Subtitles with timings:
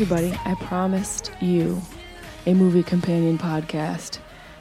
[0.00, 1.82] Everybody, I promised you
[2.46, 4.20] a movie companion podcast.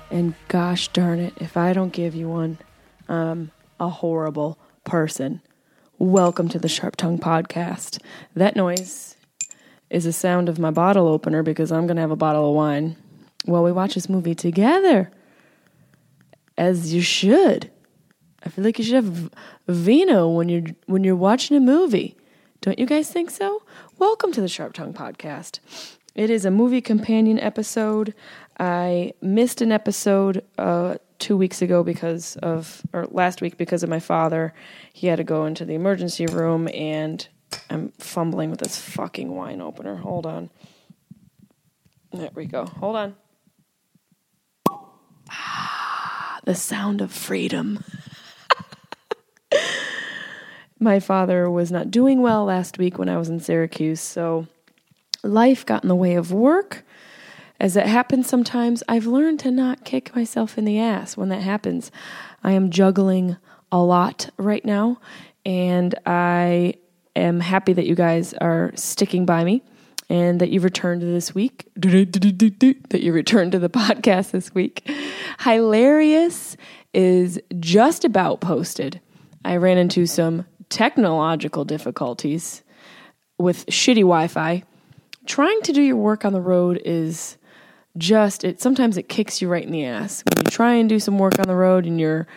[0.09, 2.57] And gosh darn it, if I don't give you one,
[3.07, 5.43] I'm a horrible person.
[5.99, 8.01] Welcome to the Sharp Tongue Podcast.
[8.35, 9.15] That noise
[9.91, 12.55] is the sound of my bottle opener because I'm going to have a bottle of
[12.55, 12.95] wine
[13.45, 15.11] while we watch this movie together.
[16.57, 17.69] As you should.
[18.43, 19.29] I feel like you should have
[19.67, 22.17] vino when you're when you're watching a movie.
[22.61, 23.61] Don't you guys think so?
[23.99, 25.57] Welcome to the Sharp Tongue Podcast.
[26.13, 28.13] It is a movie companion episode.
[28.59, 33.89] I missed an episode uh, two weeks ago because of, or last week because of
[33.89, 34.53] my father.
[34.93, 37.27] He had to go into the emergency room, and
[37.71, 39.95] I'm fumbling with this fucking wine opener.
[39.95, 40.51] Hold on.
[42.13, 42.65] There we go.
[42.65, 43.15] Hold on.
[45.31, 47.83] Ah, the sound of freedom.
[50.79, 54.47] My father was not doing well last week when I was in Syracuse, so
[55.23, 56.83] life got in the way of work.
[57.59, 61.41] As it happens sometimes, I've learned to not kick myself in the ass when that
[61.41, 61.91] happens.
[62.43, 63.37] I am juggling
[63.71, 64.99] a lot right now,
[65.45, 66.75] and I
[67.15, 69.63] am happy that you guys are sticking by me
[70.09, 71.67] and that you returned this week.
[71.75, 74.89] That you returned to the podcast this week.
[75.39, 76.55] Hilarious
[76.93, 79.01] is just about posted.
[79.43, 82.63] I ran into some technological difficulties
[83.37, 84.63] with shitty Wi-Fi.
[85.25, 87.37] Trying to do your work on the road is
[87.97, 90.23] just it sometimes it kicks you right in the ass.
[90.23, 92.27] When you try and do some work on the road and you're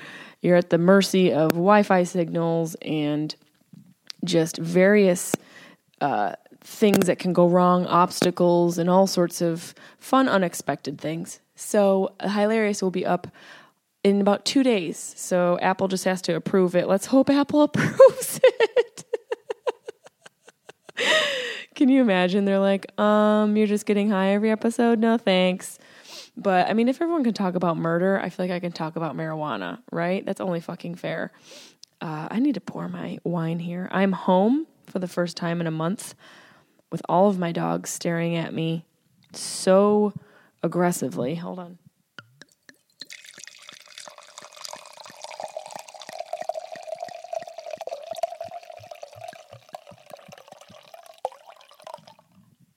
[0.43, 3.35] you're at the mercy of Wi-Fi signals and
[4.25, 5.37] just various
[6.01, 11.41] uh, things that can go wrong, obstacles, and all sorts of fun, unexpected things.
[11.57, 13.27] So, Hilarious will be up
[14.03, 15.15] in about two days.
[15.17, 16.89] So Apple just has to approve it.
[16.89, 19.05] Let's hope Apple approves it.
[21.75, 22.45] Can you imagine?
[22.45, 24.99] They're like, um, you're just getting high every episode?
[24.99, 25.79] No, thanks.
[26.37, 28.97] But I mean, if everyone can talk about murder, I feel like I can talk
[28.97, 30.25] about marijuana, right?
[30.25, 31.33] That's only fucking fair.
[32.01, 33.89] Uh, I need to pour my wine here.
[33.93, 36.15] I'm home for the first time in a month
[36.91, 38.85] with all of my dogs staring at me
[39.33, 40.13] so
[40.63, 41.35] aggressively.
[41.37, 41.79] Hold on.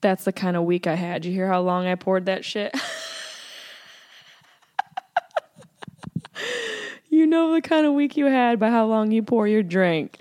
[0.04, 1.24] That's the kind of week I had.
[1.24, 2.76] You hear how long I poured that shit?
[7.08, 10.18] you know the kind of week you had by how long you pour your drink.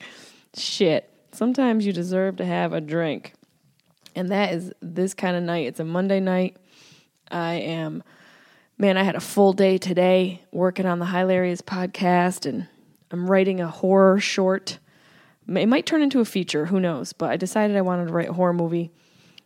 [0.56, 1.10] Shit.
[1.34, 3.34] Sometimes you deserve to have a drink.
[4.16, 5.68] And that is this kind of night.
[5.68, 6.56] It's a Monday night.
[7.30, 8.04] I am,
[8.78, 12.70] man, I had a full day today working on the Hilarious podcast and
[13.12, 14.80] I'm writing a horror short.
[15.46, 17.12] It might turn into a feature, who knows?
[17.12, 18.90] But I decided I wanted to write a horror movie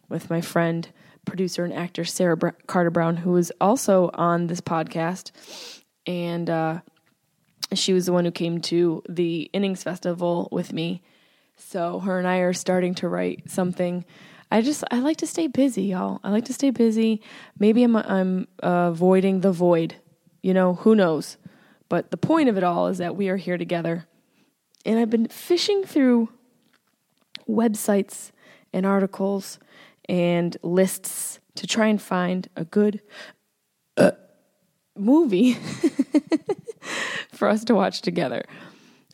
[0.10, 0.90] with my friend,
[1.26, 5.32] producer, and actor Sarah Br- Carter Brown, who was also on this podcast.
[6.06, 6.80] And uh,
[7.74, 11.02] she was the one who came to the Innings Festival with me.
[11.58, 14.06] So her and I are starting to write something.
[14.52, 16.20] I just I like to stay busy, y'all.
[16.24, 17.22] I like to stay busy.
[17.60, 19.96] Maybe I'm I'm uh, avoiding the void.
[20.42, 21.38] You know, who knows?
[21.90, 24.06] But the point of it all is that we are here together.
[24.86, 26.30] And I've been fishing through
[27.48, 28.32] websites
[28.72, 29.60] and articles
[30.10, 33.02] and lists to try and find a good
[33.98, 34.12] uh,
[34.96, 35.54] movie
[37.32, 38.46] for us to watch together.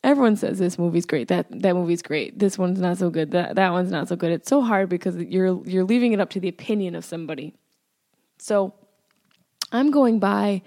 [0.03, 1.29] Everyone says this movie's great.
[1.29, 2.37] That that movie's great.
[2.37, 3.31] This one's not so good.
[3.31, 4.31] That that one's not so good.
[4.31, 7.53] It's so hard because you're you're leaving it up to the opinion of somebody.
[8.37, 8.73] So
[9.71, 10.61] I'm going by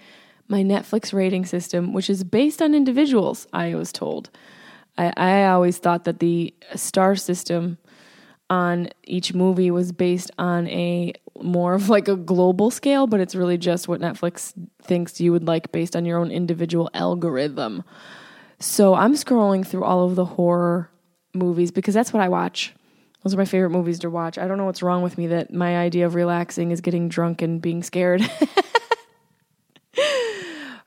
[0.49, 3.47] my Netflix rating system, which is based on individuals.
[3.53, 4.31] I was told.
[4.97, 7.77] I, I always thought that the star system
[8.49, 11.13] on each movie was based on a
[11.43, 14.53] more of like a global scale, but it's really just what Netflix
[14.83, 17.85] thinks you would like based on your own individual algorithm.
[18.59, 20.91] So I'm scrolling through all of the horror
[21.35, 22.75] movies because that's what I watch.
[23.23, 24.39] Those are my favorite movies to watch.
[24.39, 27.43] I don't know what's wrong with me that my idea of relaxing is getting drunk
[27.43, 28.23] and being scared.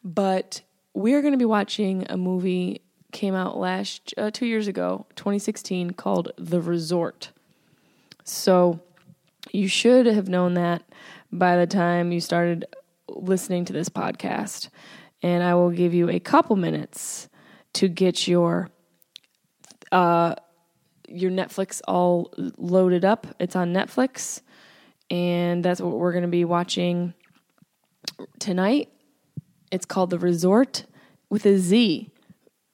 [0.03, 0.61] but
[0.93, 2.81] we're going to be watching a movie
[3.11, 7.29] came out last uh, 2 years ago, 2016 called The Rezort.
[8.29, 8.79] So
[9.51, 10.83] you should have known that
[11.31, 12.65] by the time you started
[13.07, 14.69] listening to this podcast.
[15.21, 17.27] And I will give you a couple minutes
[17.73, 18.69] to get your
[19.91, 20.35] uh,
[21.07, 23.27] your Netflix all loaded up.
[23.39, 24.41] It's on Netflix,
[25.09, 27.15] and that's what we're going to be watching
[28.37, 28.89] tonight.
[29.71, 30.85] It's called The Rezort
[31.29, 32.11] with a Z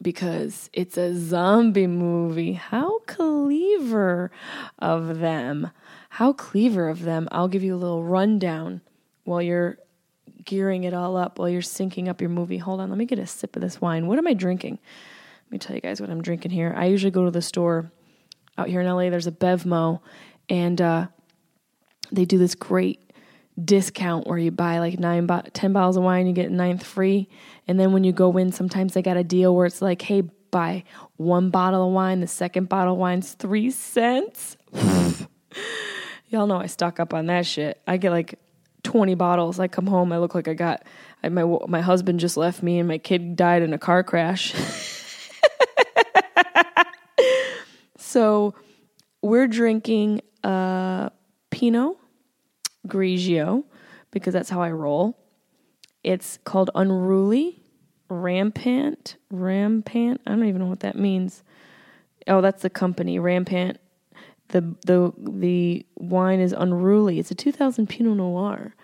[0.05, 2.53] because it's a zombie movie.
[2.53, 4.29] How clever
[4.77, 5.71] of them.
[6.09, 7.27] How clever of them.
[7.31, 8.81] I'll give you a little rundown
[9.23, 9.79] while you're
[10.43, 12.59] gearing it all up, while you're syncing up your movie.
[12.59, 14.05] Hold on, let me get a sip of this wine.
[14.05, 14.77] What am I drinking?
[15.47, 16.71] Let me tell you guys what I'm drinking here.
[16.77, 17.91] I usually go to the store
[18.59, 19.09] out here in LA.
[19.09, 20.01] There's a Bevmo,
[20.47, 21.07] and uh,
[22.11, 23.11] they do this great
[23.63, 27.27] discount where you buy like nine, bo- ten bottles of wine, you get ninth free.
[27.67, 30.21] And then when you go in, sometimes they got a deal where it's like, hey,
[30.51, 30.83] buy
[31.17, 34.57] one bottle of wine, the second bottle of wine's three cents.
[36.29, 37.81] Y'all know I stock up on that shit.
[37.87, 38.39] I get like
[38.83, 39.59] 20 bottles.
[39.59, 40.83] I come home, I look like I got
[41.23, 44.53] I, my my husband just left me and my kid died in a car crash.
[47.97, 48.53] so
[49.21, 51.09] we're drinking uh,
[51.49, 51.97] Pinot
[52.87, 53.63] Grigio
[54.11, 55.17] because that's how I roll.
[56.05, 57.63] It's called Unruly
[58.09, 59.15] Rampant.
[59.31, 60.21] Rampant.
[60.27, 61.43] I don't even know what that means.
[62.27, 63.79] Oh, that's the company Rampant.
[64.49, 67.17] The the the wine is unruly.
[67.17, 68.75] It's a 2000 Pinot Noir.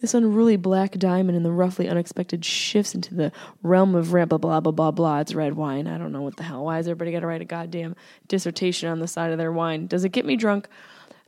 [0.00, 3.30] This unruly black diamond in the roughly unexpected shifts into the
[3.62, 5.20] realm of ramp blah blah blah blah blah.
[5.20, 5.86] It's red wine.
[5.86, 6.64] I don't know what the hell.
[6.64, 7.94] Why is everybody got to write a goddamn
[8.26, 9.86] dissertation on the side of their wine?
[9.86, 10.66] Does it get me drunk?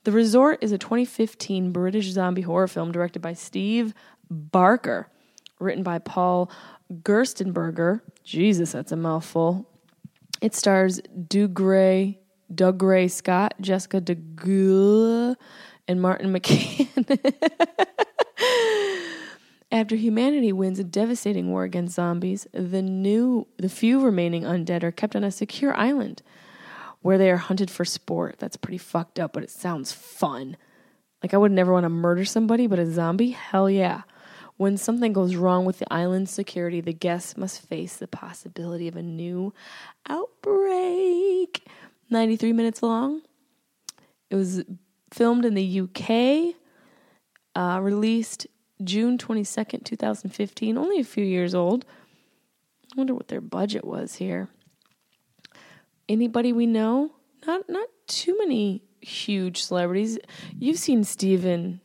[0.05, 3.93] The Rezort is a 2015 British zombie horror film directed by Steve
[4.31, 5.09] Barker,
[5.63, 6.51] written by Paul
[7.03, 8.01] Gerstenberger.
[8.25, 9.69] Jesus, that's a mouthful.
[10.41, 12.19] It stars Dougray,
[12.55, 15.37] Doug Gray Scott, Jessica DeGule,
[15.89, 17.19] and Martin McCann.
[19.73, 24.93] After humanity wins a devastating war against zombies, the new the few remaining undead are
[24.93, 26.23] kept on a secure island
[27.01, 28.37] where they are hunted for sport.
[28.39, 30.57] That's pretty fucked up, but it sounds fun.
[31.23, 33.31] Like I would never want to murder somebody, but a zombie?
[33.31, 34.03] Hell yeah.
[34.57, 38.97] When something goes wrong with the island's security, the guests must face the possibility of
[38.97, 39.53] a new
[40.09, 41.67] outbreak.
[42.11, 43.23] 93 minutes long.
[44.31, 44.63] It was
[45.13, 46.55] filmed in the UK,
[47.55, 48.47] uh, released
[48.85, 51.85] June 22nd, 2015, only a few years old.
[52.93, 54.49] I wonder what their budget was here.
[56.09, 57.13] Anybody we know?
[57.47, 60.19] Not not too many huge celebrities.
[60.59, 61.81] You've seen Stephen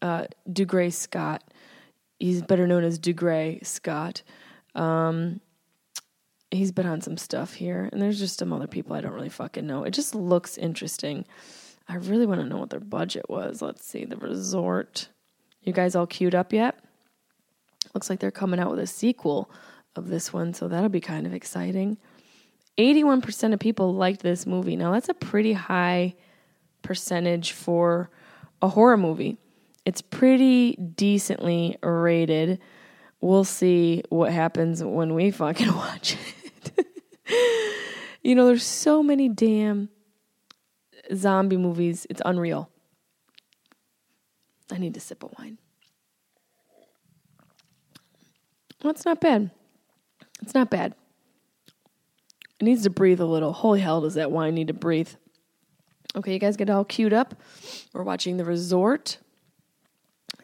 [0.00, 1.42] uh, Dougray Scott.
[2.18, 4.22] He's better known as Dougray Scott.
[4.74, 5.40] Um,
[6.50, 9.28] he's been on some stuff here, and there's just some other people I don't really
[9.28, 9.84] fucking know.
[9.84, 11.26] It just looks interesting.
[11.88, 13.62] I really want to know what their budget was.
[13.62, 15.08] Let's see, the resort.
[15.62, 16.78] You guys all queued up yet?
[17.94, 19.50] Looks like they're coming out with a sequel
[19.94, 21.98] of this one, so that'll be kind of exciting.
[22.78, 24.76] 81% of people liked this movie.
[24.76, 26.14] Now, that's a pretty high
[26.82, 28.10] percentage for
[28.60, 29.38] a horror movie.
[29.86, 32.58] It's pretty decently rated.
[33.20, 36.16] We'll see what happens when we fucking watch
[37.26, 37.66] it.
[38.22, 39.88] you know, there's so many damn
[41.14, 42.04] zombie movies.
[42.10, 42.68] It's unreal.
[44.72, 45.58] I need to sip of wine.
[48.82, 49.52] Well, it's not bad.
[50.42, 50.96] It's not bad.
[52.60, 53.52] It needs to breathe a little.
[53.52, 55.10] Holy hell, does that wine need to breathe?
[56.16, 57.36] Okay, you guys get all queued up.
[57.92, 59.18] We're watching The Rezort.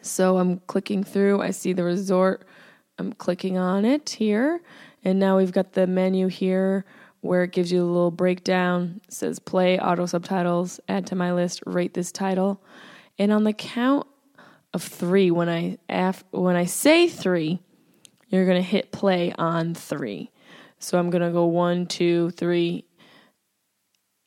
[0.03, 1.41] So I'm clicking through.
[1.41, 2.41] I see The Rezort.
[2.99, 4.61] I'm clicking on it here.
[5.03, 6.85] And now we've got the menu here
[7.21, 8.99] where it gives you a little breakdown.
[9.07, 12.61] It says play, auto subtitles, add to my list, rate this title.
[13.17, 14.05] And on the count
[14.73, 17.61] of three when I af- when I say three,
[18.27, 20.31] you're gonna hit play on three.
[20.79, 22.85] So I'm gonna go one, two, three.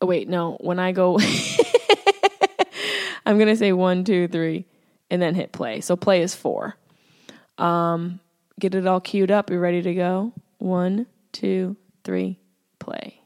[0.00, 0.56] Oh wait, no.
[0.60, 1.18] When I go,
[3.26, 4.66] I'm gonna say one, two, three,
[5.10, 5.80] and then hit play.
[5.80, 6.76] So play is four.
[7.58, 8.20] Um,
[8.58, 9.50] get it all queued up.
[9.50, 10.32] You ready to go?
[10.58, 12.38] One, two, three,
[12.78, 13.20] play.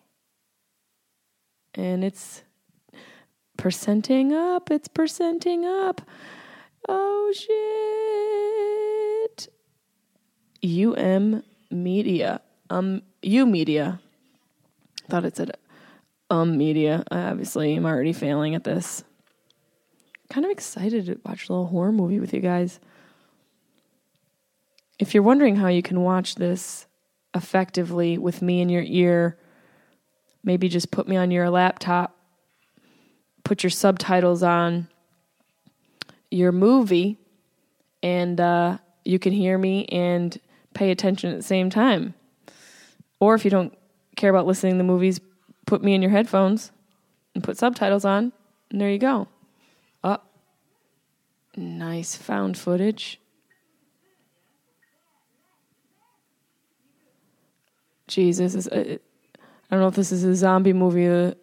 [1.75, 2.43] And it's
[3.57, 4.71] percenting up.
[4.71, 6.01] It's percenting up.
[6.89, 7.33] Oh
[9.37, 9.49] shit.
[10.65, 12.41] UM Media.
[12.69, 14.01] Um U Media.
[15.09, 15.53] Thought it said
[16.31, 17.05] um media.
[17.11, 19.05] I obviously am already failing at this.
[20.31, 22.79] Kind of excited to watch a little horror movie with you guys.
[24.99, 26.87] If you're wondering how you can watch this
[27.35, 29.37] effectively with me in your ear,
[30.45, 32.17] maybe just put me on your laptop,
[33.45, 34.89] put your subtitles on
[36.31, 37.19] your movie
[38.03, 40.39] and uh, you can hear me and
[40.75, 42.15] pay attention at the same time.
[43.19, 43.77] Or if you don't
[44.17, 45.21] care about listening to movies,
[45.67, 46.71] put me in your headphones
[47.35, 48.33] and put subtitles on,
[48.71, 49.29] and there you go.
[51.57, 53.21] Nice found footage.
[58.07, 58.69] Jesus is.
[58.69, 58.97] Uh, uh,
[59.71, 61.37] I don't know if this is a zombie movie, a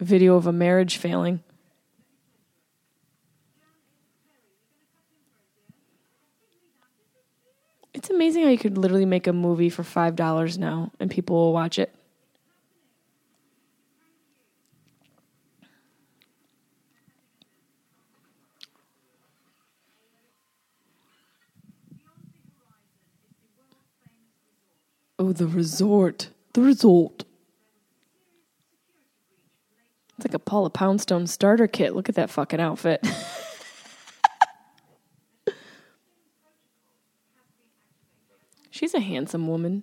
[0.00, 1.42] video of a marriage failing.
[7.92, 11.52] It's amazing how you could literally make a movie for $5 now and people will
[11.52, 11.94] watch it.
[25.20, 26.30] Oh, the resort.
[26.54, 27.24] The resort.
[30.16, 31.94] It's like a Paula Poundstone starter kit.
[31.94, 33.06] Look at that fucking outfit.
[38.70, 39.82] She's a handsome woman.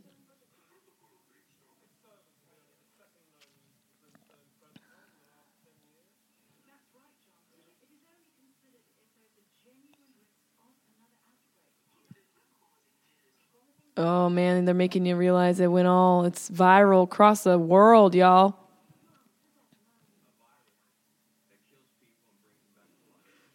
[13.98, 18.56] Oh man, they're making you realize it went all it's viral across the world, y'all.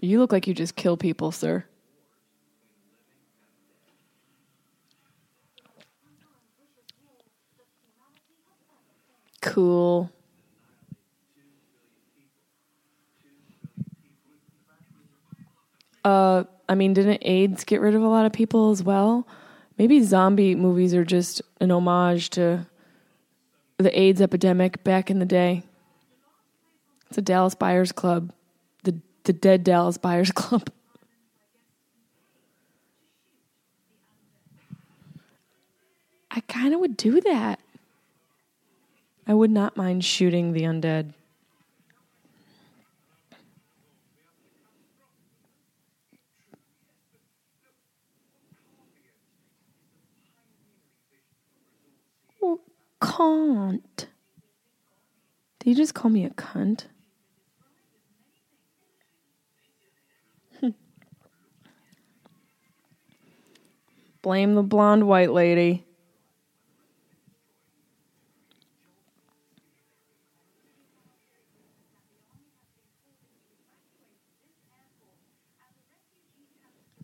[0.00, 1.64] You look like you just kill people, sir.
[9.40, 10.10] Cool.
[16.04, 19.24] Uh, I mean, didn't AIDS get rid of a lot of people as well?
[19.78, 22.66] Maybe zombie movies are just an homage to
[23.78, 25.64] the AIDS epidemic back in the day.
[27.08, 28.32] It's a Dallas Buyers Club,
[28.84, 30.70] the the dead Dallas Buyers Club.
[36.30, 37.60] I kind of would do that.
[39.26, 41.12] I would not mind shooting the undead.
[52.42, 52.60] Oh,
[53.12, 54.06] cunt.
[55.58, 56.86] Did you just call me a cunt?
[64.22, 65.84] Blame the blonde white lady.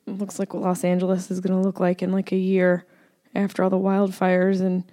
[0.07, 2.87] It looks like what Los Angeles is going to look like in like a year
[3.35, 4.91] after all the wildfires and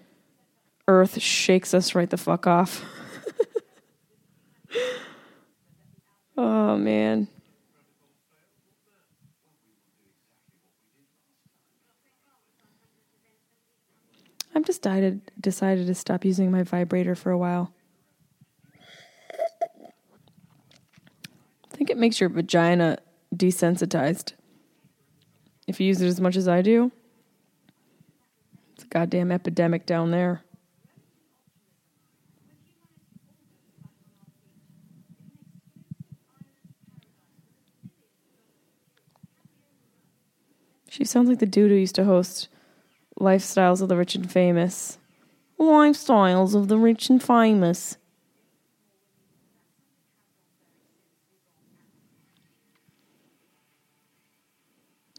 [0.88, 2.86] Earth shakes us right the fuck off.
[6.38, 7.27] oh man.
[14.56, 17.74] I've just decided decided to stop using my vibrator for a while.
[21.74, 23.00] I think it makes your vagina
[23.36, 24.32] desensitized
[25.68, 26.92] if you use it as much as I do.
[28.75, 30.44] It's a goddamn epidemic down there.
[40.95, 42.47] She sounds like the dude who used to host
[43.19, 44.97] Lifestyles of the Rich and Famous.
[45.59, 47.97] Lifestyles of the Rich and Famous.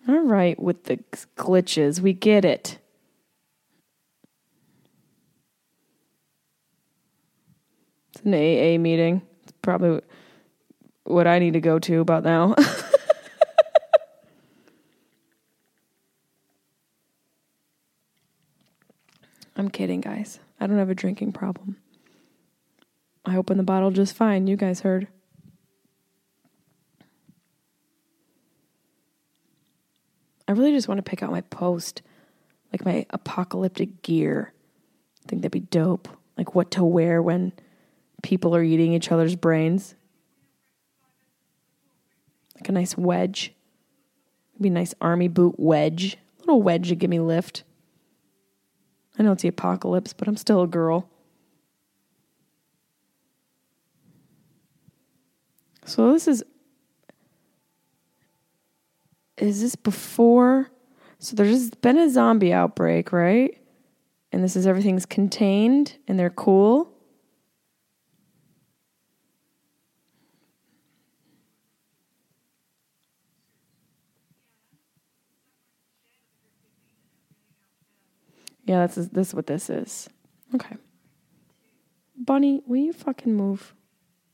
[0.08, 0.96] All right, with the
[1.36, 2.78] glitches, we get it.
[8.14, 9.20] It's an AA meeting.
[9.42, 10.00] It's probably
[11.04, 12.54] what I need to go to about now.
[19.56, 20.38] I'm kidding, guys.
[20.60, 21.76] I don't have a drinking problem.
[23.24, 24.46] I opened the bottle just fine.
[24.46, 25.08] You guys heard.
[30.48, 32.02] I really just want to pick out my post,
[32.72, 34.52] like my apocalyptic gear.
[35.24, 36.08] I think that'd be dope.
[36.38, 37.52] Like what to wear when
[38.22, 39.94] people are eating each other's brains.
[42.54, 43.54] Like a nice wedge.
[44.58, 46.16] Maybe a nice army boot wedge.
[46.38, 47.64] A little wedge to give me lift.
[49.18, 51.08] I know it's the apocalypse, but I'm still a girl.
[55.84, 56.44] So this is
[59.38, 60.70] is this before?
[61.18, 63.58] So there's been a zombie outbreak, right?
[64.32, 66.92] And this is everything's contained and they're cool.
[78.66, 80.08] Yeah, that's this is what this is.
[80.52, 80.76] Okay.
[82.18, 83.74] Bunny, will you fucking move?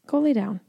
[0.06, 0.60] Go lay down.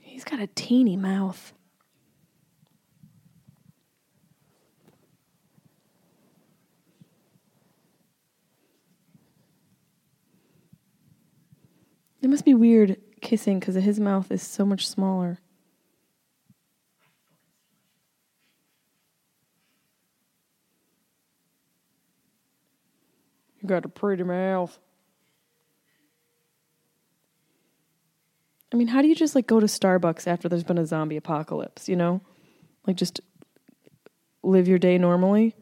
[0.00, 1.52] He's got a teeny mouth.
[12.45, 15.38] be weird kissing because his mouth is so much smaller.
[23.60, 24.78] You got a pretty mouth.
[28.72, 31.16] I mean, how do you just like go to Starbucks after there's been a zombie
[31.16, 32.20] apocalypse, you know?
[32.86, 33.20] Like just
[34.42, 35.54] live your day normally?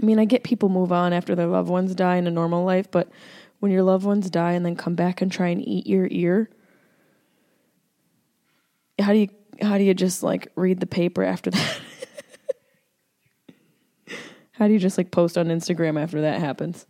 [0.00, 2.64] I mean, I get people move on after their loved ones die in a normal
[2.64, 3.08] life, but
[3.62, 6.50] when your loved ones die and then come back and try and eat your ear,
[8.98, 9.28] how do you
[9.60, 11.80] how do you just like read the paper after that?
[14.50, 16.86] how do you just like post on Instagram after that happens?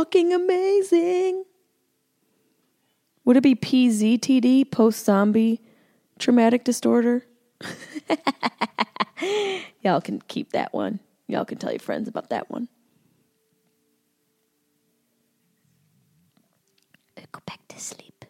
[0.00, 1.44] Fucking amazing.
[3.26, 5.60] Would it be PZTD, post zombie
[6.18, 7.26] traumatic disorder?
[9.82, 11.00] Y'all can keep that one.
[11.26, 12.68] Y'all can tell your friends about that one.
[17.30, 18.24] Go back to sleep.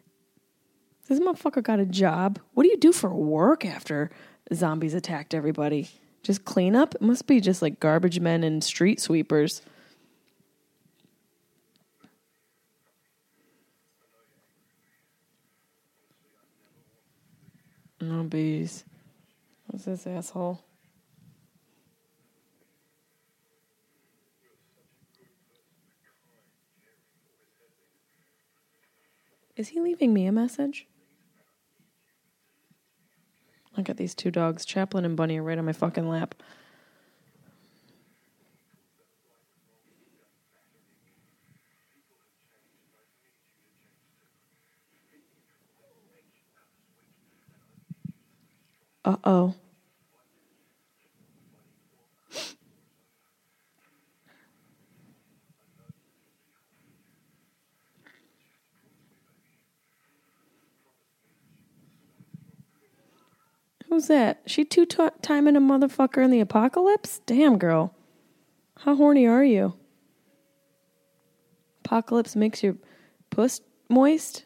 [1.07, 2.37] This motherfucker got a job.
[2.53, 4.11] What do you do for work after
[4.53, 5.89] zombies attacked everybody?
[6.21, 6.95] Just clean up?
[6.95, 9.61] It must be just like garbage men and street sweepers.
[18.01, 18.83] No bees.
[19.67, 20.63] What's this asshole?
[29.55, 30.87] Is he leaving me a message?
[33.77, 34.65] Look at these two dogs.
[34.65, 36.33] Chaplin and Bunny are right on my fucking lap.
[49.03, 49.55] Uh oh.
[63.89, 64.41] Who's that?
[64.45, 67.19] She two t- timing a motherfucker in the apocalypse?
[67.25, 67.93] Damn, girl.
[68.77, 69.73] How horny are you?
[71.83, 72.77] Apocalypse makes your
[73.31, 73.59] puss
[73.89, 74.45] moist?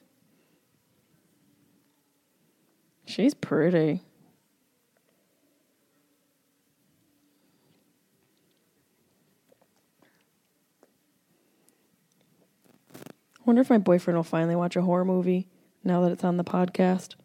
[3.06, 4.05] She's pretty.
[13.46, 15.48] Wonder if my boyfriend will finally watch a horror movie
[15.84, 17.16] now that it's on the podcast.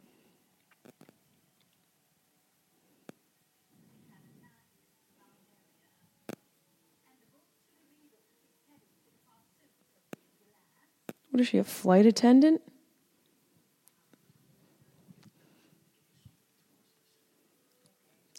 [11.30, 12.60] What is she, a flight attendant?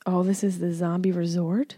[0.06, 1.78] Oh, this is the zombie resort?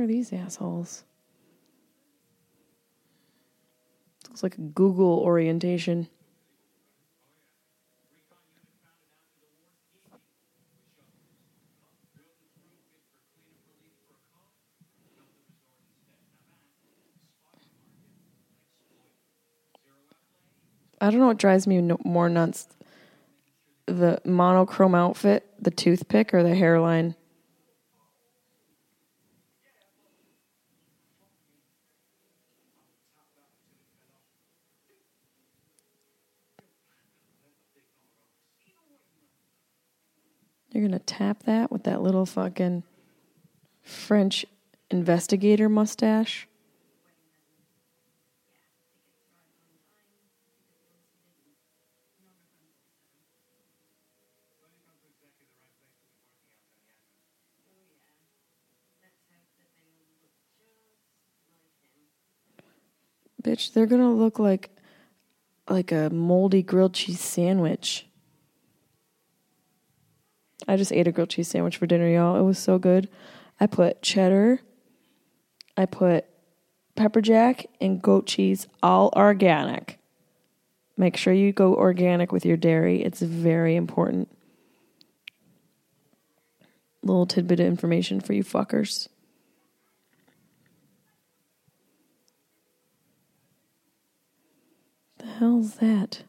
[0.00, 1.04] Are these assholes?
[4.26, 6.08] Looks like a Google orientation.
[20.98, 22.68] I don't know what drives me no- more nuts
[23.84, 27.16] the monochrome outfit, the toothpick, or the hairline.
[40.80, 42.84] You're going to tap that with that little fucking
[43.82, 44.46] French
[44.90, 46.48] investigator mustache.
[63.42, 64.68] Bitch, they're gonna look like
[65.68, 68.09] like a moldy grilled cheese sandwich.
[70.68, 72.36] I just ate a grilled cheese sandwich for dinner, y'all.
[72.36, 73.08] It was so good.
[73.58, 74.60] I put cheddar,
[75.76, 76.26] I put
[76.96, 79.98] pepper jack, and goat cheese, all organic.
[80.96, 83.02] Make sure you go organic with your dairy.
[83.02, 84.28] It's very important.
[87.02, 89.08] Little tidbit of information for you fuckers.
[95.18, 96.24] The hell's that?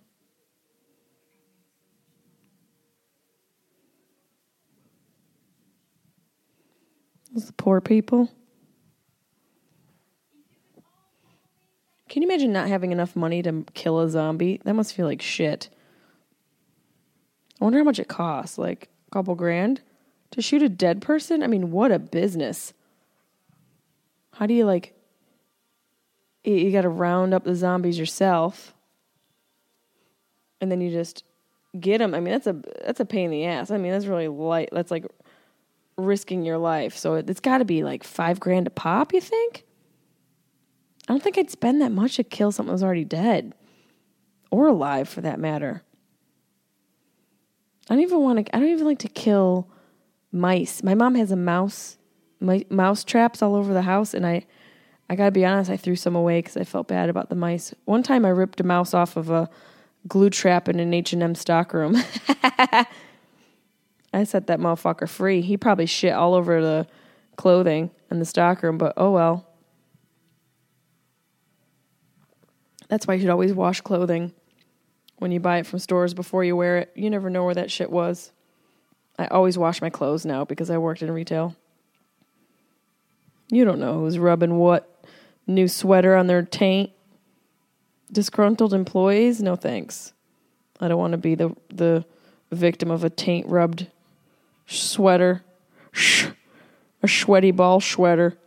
[7.31, 8.29] Those poor people.
[12.09, 14.59] Can you imagine not having enough money to kill a zombie?
[14.65, 15.69] That must feel like shit.
[17.59, 18.57] I wonder how much it costs.
[18.57, 19.81] Like a couple grand
[20.31, 21.41] to shoot a dead person?
[21.43, 22.73] I mean, what a business.
[24.33, 24.93] How do you like
[26.43, 28.73] you got to round up the zombies yourself
[30.59, 31.23] and then you just
[31.79, 32.13] get them.
[32.13, 33.71] I mean, that's a that's a pain in the ass.
[33.71, 34.69] I mean, that's really light.
[34.71, 35.05] That's like
[35.97, 36.95] risking your life.
[36.97, 39.13] So it's got to be like five grand a pop.
[39.13, 39.65] You think?
[41.07, 43.53] I don't think I'd spend that much to kill something that's already dead
[44.51, 45.81] or alive, for that matter.
[47.89, 48.55] I don't even want to.
[48.55, 49.69] I don't even like to kill
[50.31, 50.83] mice.
[50.83, 51.97] My mom has a mouse,
[52.39, 54.45] my, mouse traps all over the house, and I,
[55.09, 57.73] I gotta be honest, I threw some away because I felt bad about the mice.
[57.85, 59.49] One time, I ripped a mouse off of a
[60.07, 61.97] glue trap in an H and M stockroom.
[64.13, 65.41] I set that motherfucker free.
[65.41, 66.87] He probably shit all over the
[67.37, 69.47] clothing in the stockroom, but oh well.
[72.89, 74.33] That's why you should always wash clothing
[75.17, 76.91] when you buy it from stores before you wear it.
[76.93, 78.33] You never know where that shit was.
[79.17, 81.55] I always wash my clothes now because I worked in retail.
[83.49, 85.05] You don't know who's rubbing what
[85.47, 86.91] new sweater on their taint.
[88.11, 89.41] Disgruntled employees?
[89.41, 90.11] No thanks.
[90.81, 92.03] I don't want to be the the
[92.51, 93.87] victim of a taint rubbed
[94.71, 95.43] sweater.
[95.91, 96.27] Shh.
[97.03, 98.37] A sweaty ball sweater.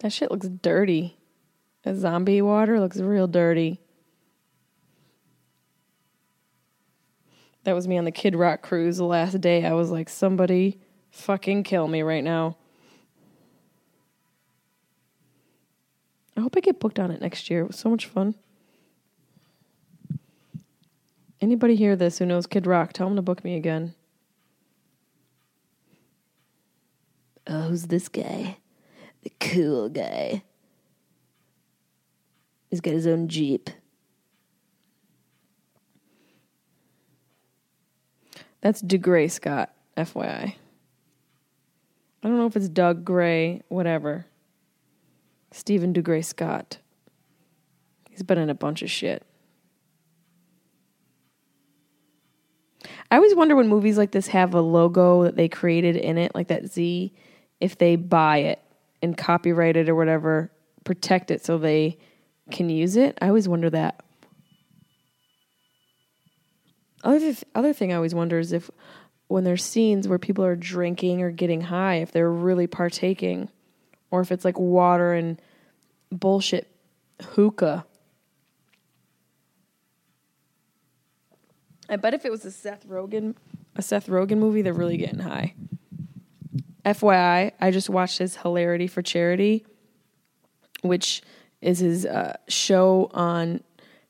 [0.00, 1.16] That shit looks dirty.
[1.82, 3.80] That zombie water looks real dirty.
[7.64, 9.64] That was me on the Kid Rock cruise the last day.
[9.64, 10.78] I was like, somebody
[11.10, 12.58] fucking kill me right now.
[16.36, 17.60] I hope I get booked on it next year.
[17.60, 18.34] It was so much fun.
[21.40, 23.94] Anybody hear this who knows Kid Rock, tell him to book me again.
[27.46, 28.56] Oh, who's this guy?
[29.24, 30.42] the cool guy.
[32.70, 33.70] He's got his own Jeep.
[38.60, 40.54] That's DeGray Scott, FYI.
[40.54, 40.54] I
[42.22, 44.26] don't know if it's Doug Gray, whatever.
[45.54, 46.78] Stephen DeGray Scott.
[48.10, 49.24] He's been in a bunch of shit.
[53.08, 56.34] I always wonder when movies like this have a logo that they created in it,
[56.34, 57.12] like that Z,
[57.60, 58.60] if they buy it
[59.00, 60.50] and copyright it or whatever,
[60.82, 61.98] protect it so they
[62.50, 63.16] can use it.
[63.22, 64.02] I always wonder that.
[67.04, 68.70] Other th- other thing I always wonder is if
[69.28, 73.50] when there's scenes where people are drinking or getting high, if they're really partaking,
[74.14, 75.42] or if it's like water and
[76.12, 76.70] bullshit
[77.20, 77.84] hookah.
[81.88, 83.34] I bet if it was a Seth Rogen
[83.74, 85.54] a Seth Rogen movie, they're really getting high.
[86.84, 89.66] FYI, I just watched his Hilarity for Charity,
[90.82, 91.22] which
[91.60, 93.64] is his uh, show on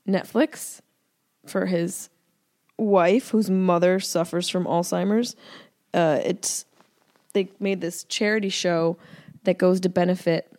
[0.06, 0.80] Netflix
[1.46, 2.10] for his
[2.76, 5.34] wife, whose mother suffers from Alzheimer's.
[5.94, 6.66] Uh, it's
[7.32, 8.98] they made this charity show
[9.44, 10.50] that goes to benefit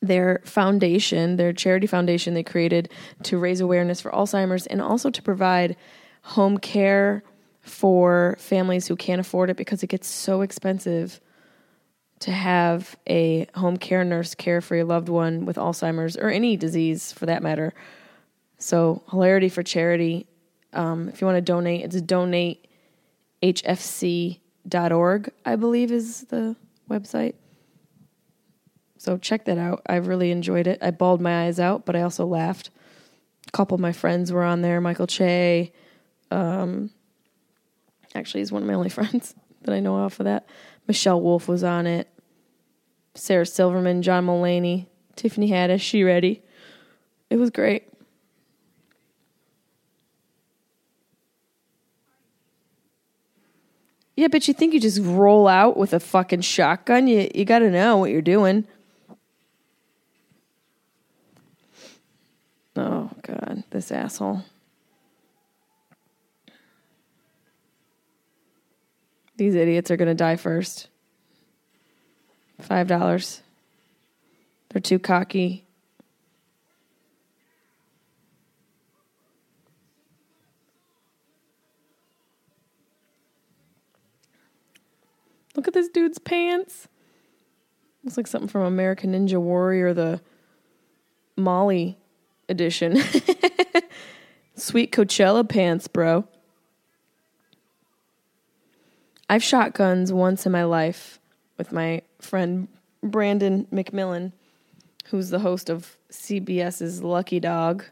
[0.00, 2.90] their foundation, their charity foundation they created
[3.24, 5.76] to raise awareness for Alzheimer's and also to provide
[6.22, 7.22] home care
[7.60, 11.20] for families who can't afford it because it gets so expensive
[12.20, 16.56] to have a home care nurse care for your loved one with Alzheimer's or any
[16.56, 17.74] disease for that matter.
[18.58, 20.26] So, Hilarity for Charity.
[20.72, 21.96] Um, if you want to donate, it's
[23.42, 26.56] donatehfc.org, I believe is the
[26.90, 27.34] website.
[28.98, 29.82] So, check that out.
[29.86, 30.78] I've really enjoyed it.
[30.82, 32.70] I bawled my eyes out, but I also laughed.
[33.46, 35.72] A couple of my friends were on there Michael Che,
[36.30, 36.90] um,
[38.14, 40.46] Actually, he's one of my only friends that I know off of that.
[40.86, 42.08] Michelle Wolf was on it.
[43.14, 46.42] Sarah Silverman, John Mulaney, Tiffany Haddish, She Ready.
[47.30, 47.84] It was great.
[54.16, 57.06] Yeah, but you think you just roll out with a fucking shotgun?
[57.06, 58.66] You you got to know what you're doing.
[62.78, 64.44] Oh god, this asshole.
[69.36, 70.86] These idiots are going to die first.
[72.60, 73.42] Five dollars.
[74.68, 75.64] They're too cocky.
[85.56, 86.86] Look at this dude's pants.
[88.04, 90.20] Looks like something from American Ninja Warrior, the
[91.36, 91.98] Molly
[92.48, 93.00] edition.
[94.54, 96.26] Sweet Coachella pants, bro.
[99.30, 101.18] I've shot guns once in my life
[101.58, 102.68] with my friend
[103.02, 104.32] Brandon McMillan,
[105.06, 107.84] who's the host of CBS's Lucky Dog.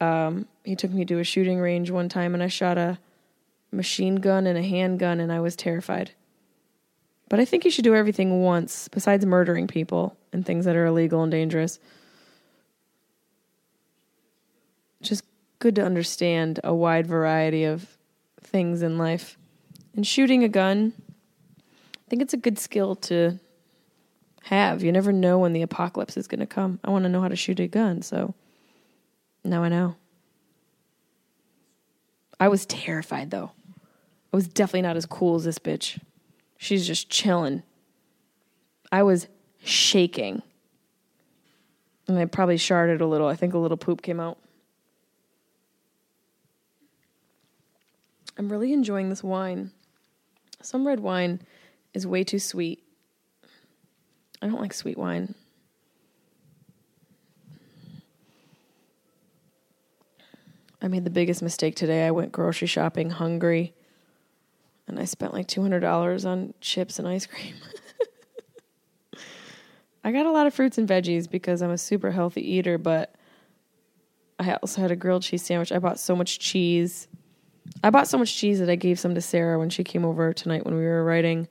[0.00, 2.98] Um, he took me to a shooting range one time and I shot a
[3.72, 6.12] machine gun and a handgun and I was terrified.
[7.28, 10.86] But I think you should do everything once besides murdering people and things that are
[10.86, 11.78] illegal and dangerous.
[15.04, 15.24] Just
[15.58, 17.96] good to understand a wide variety of
[18.40, 19.36] things in life.
[19.94, 20.92] And shooting a gun,
[21.58, 23.38] I think it's a good skill to
[24.44, 24.82] have.
[24.82, 26.80] You never know when the apocalypse is going to come.
[26.82, 28.34] I want to know how to shoot a gun, so
[29.44, 29.96] now I know.
[32.40, 33.52] I was terrified though.
[34.32, 36.00] I was definitely not as cool as this bitch.
[36.58, 37.62] She's just chilling.
[38.90, 39.28] I was
[39.62, 40.42] shaking.
[42.08, 43.28] And I probably sharded a little.
[43.28, 44.38] I think a little poop came out.
[48.36, 49.70] I'm really enjoying this wine.
[50.60, 51.40] Some red wine
[51.92, 52.82] is way too sweet.
[54.42, 55.34] I don't like sweet wine.
[60.82, 62.06] I made the biggest mistake today.
[62.06, 63.72] I went grocery shopping hungry
[64.86, 67.54] and I spent like $200 on chips and ice cream.
[70.04, 73.14] I got a lot of fruits and veggies because I'm a super healthy eater, but
[74.38, 75.72] I also had a grilled cheese sandwich.
[75.72, 77.08] I bought so much cheese.
[77.82, 80.32] I bought so much cheese that I gave some to Sarah when she came over
[80.32, 81.48] tonight when we were writing.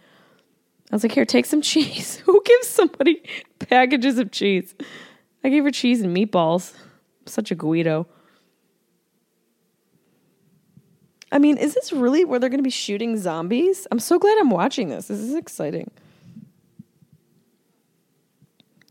[0.92, 2.18] I was like, here, take some cheese.
[2.18, 3.24] Who gives somebody
[3.60, 4.76] packages of cheese?
[5.44, 6.74] I gave her cheese and meatballs.
[7.26, 8.08] such a Guido.
[11.32, 13.88] I mean, is this really where they're going to be shooting zombies?
[13.90, 15.08] I'm so glad I'm watching this.
[15.08, 15.90] This is exciting.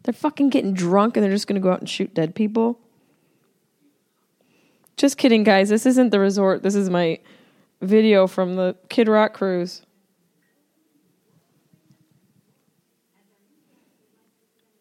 [0.02, 2.80] They're fucking getting drunk and they're just going to go out and shoot dead people.
[5.02, 5.68] Just kidding, guys.
[5.68, 6.62] This isn't the resort.
[6.62, 7.18] This is my
[7.80, 9.82] video from the Kid Rock cruise.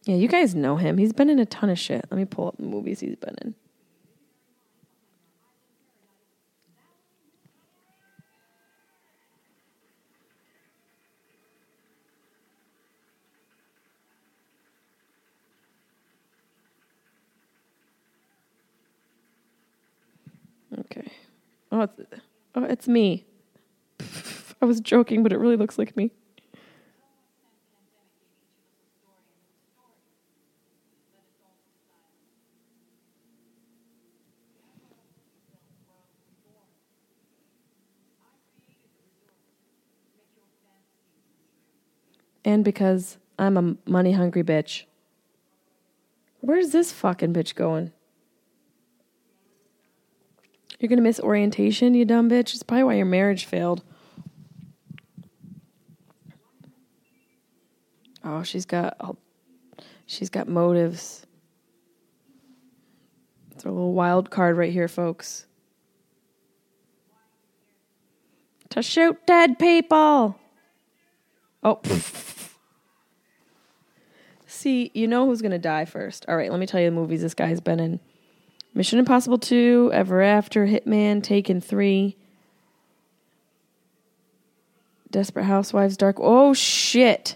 [0.06, 1.00] Yeah, you guys know him.
[1.00, 2.06] He's been in a ton of shit.
[2.12, 3.56] Let me pull up the movies he's been in.
[20.80, 21.12] Okay.
[21.72, 22.02] Oh, it's,
[22.56, 23.26] oh, it's me.
[24.62, 26.12] I was joking, but it really looks like me.
[42.44, 44.84] And because I'm a money hungry bitch.
[46.42, 47.92] Where's this fucking bitch going?
[50.82, 52.56] You're gonna miss orientation, you dumb bitch.
[52.56, 53.84] It's probably why your marriage failed.
[58.24, 58.98] Oh, she's got
[60.08, 61.28] she's got motives.
[63.52, 65.46] It's a little wild card right here, folks.
[68.70, 70.40] To shoot dead people.
[71.62, 71.80] Oh.
[74.48, 76.26] See, you know who's going to die first.
[76.28, 78.00] All right, let me tell you the movies this guy's been in.
[78.74, 82.16] Mission Impossible 2, Ever After, Hitman, Taken 3,
[85.10, 86.16] Desperate Housewives, Dark.
[86.20, 87.36] Oh, shit.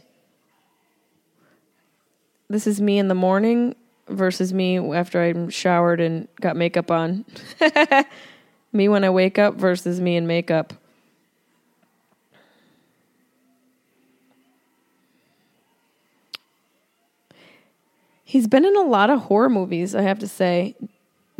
[2.49, 3.75] This is me in the morning
[4.07, 7.25] versus me after I'm showered and got makeup on.
[8.71, 10.73] me when I wake up versus me in makeup.
[18.23, 20.75] He's been in a lot of horror movies, I have to say.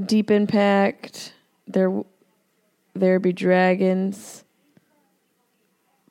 [0.03, 1.34] Deep Impact,
[1.67, 2.03] There
[2.93, 4.43] There Be Dragons,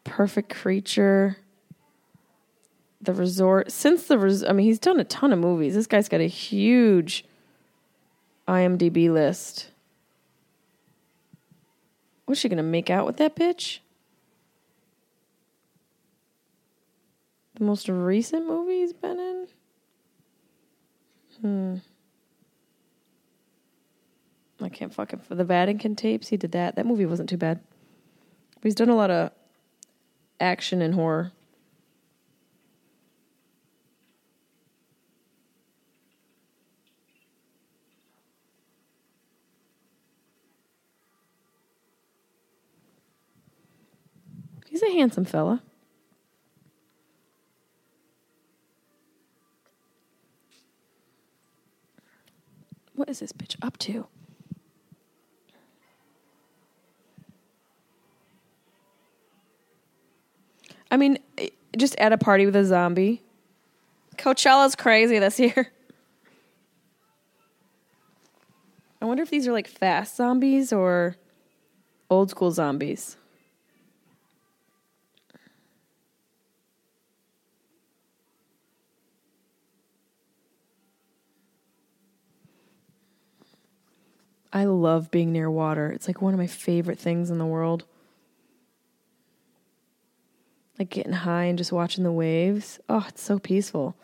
[0.05, 1.37] Perfect Creature,
[3.01, 3.71] The Rezort.
[3.71, 5.75] Since the res- I mean, he's done a ton of movies.
[5.75, 7.25] This guy's got a huge
[8.49, 9.71] IMDb list.
[12.27, 13.81] What's she gonna make out with that bitch?
[17.57, 19.47] The most recent movie he's been in?
[21.41, 21.77] Hmm.
[24.65, 26.29] I can't fucking for the Vatican tapes.
[26.29, 26.77] He did that.
[26.77, 27.61] That movie wasn't too bad.
[28.55, 29.31] But he's done a lot of
[30.41, 31.33] action and horror.
[44.69, 45.63] He's a handsome fella.
[52.95, 54.07] What is this bitch up to?
[60.95, 63.21] I mean, eh, just at a party with a zombie.
[64.17, 65.73] Coachella's crazy this year.
[69.03, 71.17] I wonder if these are like fast zombies or
[72.09, 73.17] old school zombies.
[84.53, 85.91] I love being near water.
[85.91, 87.85] It's like one of my favorite things in the world.
[90.79, 92.81] Like getting high and just watching the waves.
[92.89, 93.95] Oh, it's so peaceful.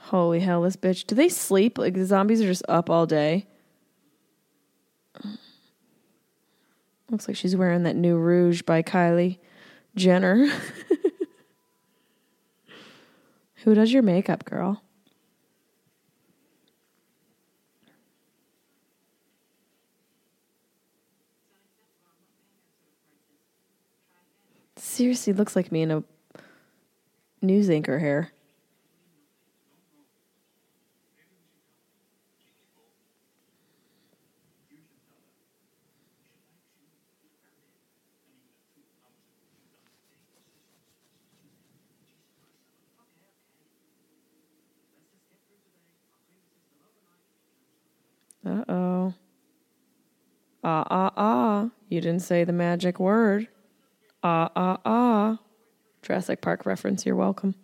[0.00, 1.06] Holy hell, this bitch.
[1.06, 1.78] Do they sleep?
[1.78, 3.46] Like the zombies are just up all day.
[7.10, 9.38] Looks like she's wearing that new rouge by Kylie
[9.94, 10.48] Jenner.
[13.64, 14.82] Who does your makeup, girl?
[24.92, 26.04] Seriously, looks like me in a
[27.40, 28.30] news anchor hair.
[48.44, 49.14] Uh oh.
[50.62, 51.70] Ah, ah, ah.
[51.88, 53.48] You didn't say the magic word.
[54.22, 55.38] Ah, ah, ah.
[56.02, 57.06] Jurassic Park reference.
[57.06, 57.54] You're welcome.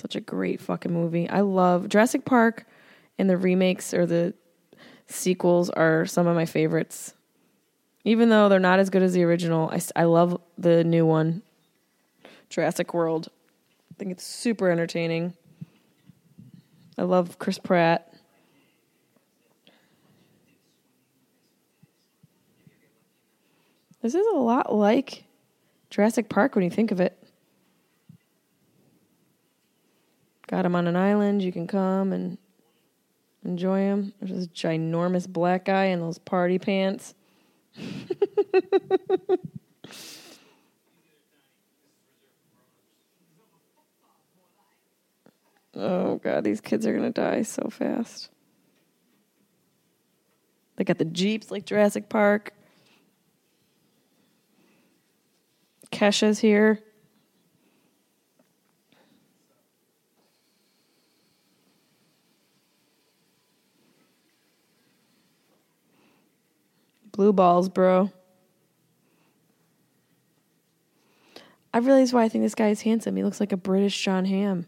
[0.00, 1.28] Such a great fucking movie.
[1.28, 2.66] I love Jurassic Park
[3.18, 4.34] and the remakes or the
[5.06, 7.14] sequels are some of my favorites.
[8.04, 11.42] Even though they're not as good as the original, I, I love the new one,
[12.48, 13.28] Jurassic World.
[13.90, 15.34] I think it's super entertaining.
[16.98, 18.11] I love Chris Pratt.
[24.02, 25.24] This is a lot like
[25.88, 27.16] Jurassic Park when you think of it.
[30.48, 31.40] Got him on an island.
[31.40, 32.36] You can come and
[33.44, 34.12] enjoy him.
[34.20, 37.14] There's this ginormous black guy in those party pants.
[45.76, 48.30] oh, God, these kids are going to die so fast.
[50.74, 52.52] They got the Jeeps like Jurassic Park.
[55.92, 56.80] Kesha's here.
[67.12, 68.10] Blue balls, bro.
[71.74, 73.16] I realize why I think this guy is handsome.
[73.16, 74.66] He looks like a British Jon Hamm.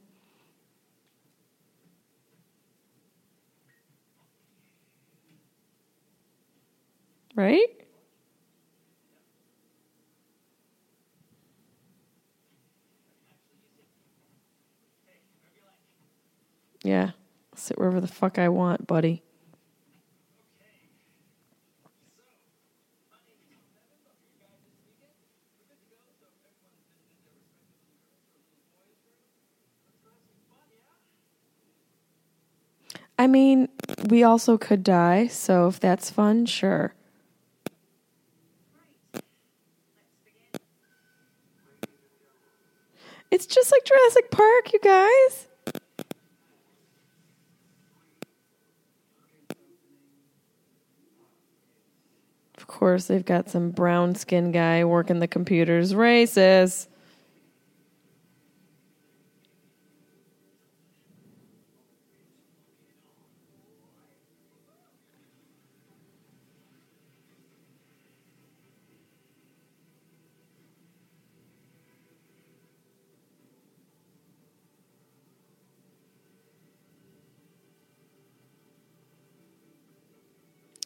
[7.34, 7.83] Right?
[16.84, 17.12] Yeah.
[17.56, 19.22] Sit wherever the fuck I want, buddy.
[33.18, 33.68] I mean,
[34.08, 36.94] we also could die, so if that's fun, sure.
[43.30, 45.46] It's just like Jurassic Park, you guys.
[52.65, 55.92] Of course, they've got some brown skin guy working the computers.
[55.92, 56.87] Racist.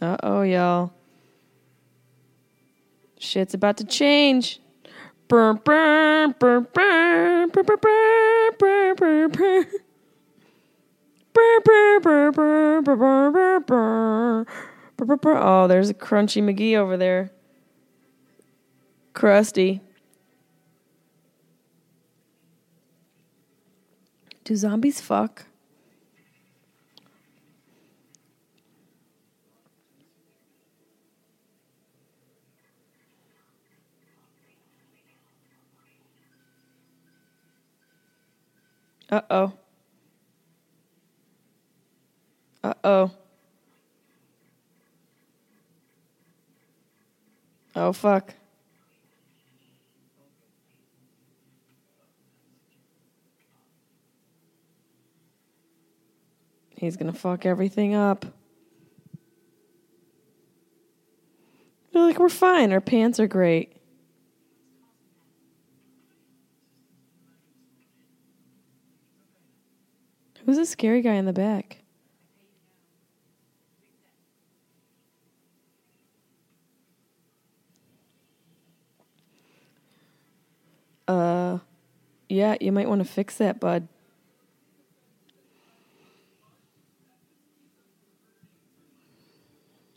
[0.01, 0.97] Uh oh, y'all.
[3.19, 4.61] Shit's about to change.
[15.41, 17.31] Oh, there's a Crunchy McGee over there.
[19.12, 19.81] Crusty.
[24.45, 25.45] Do zombies fuck?
[39.11, 39.52] Uh oh.
[42.62, 43.11] Uh oh.
[47.74, 48.34] Oh fuck.
[56.76, 58.26] He's gonna fuck everything up.
[61.92, 62.72] They're like, we're fine.
[62.72, 63.78] Our pants are great.
[70.49, 71.76] Who's the scary guy in the back?
[81.07, 81.59] Uh,
[82.30, 83.88] yeah, you might want to fix that, bud.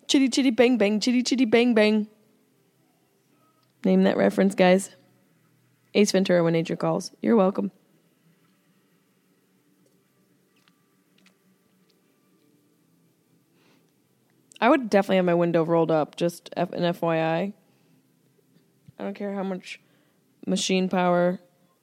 [0.10, 2.10] Chitty chitty bang bang, chitty chitty bang bang.
[3.86, 4.90] Name that reference, guys.
[5.94, 7.12] Ace Ventura when nature calls.
[7.22, 7.72] You're welcome.
[14.62, 17.54] I would definitely have my window rolled up, just F- an FYI.
[19.00, 19.82] I don't care how much
[20.46, 21.40] machine power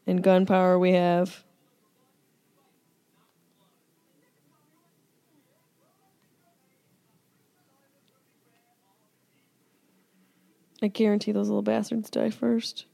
[0.06, 1.42] and gun power we have.
[10.80, 12.86] I guarantee those little bastards die first.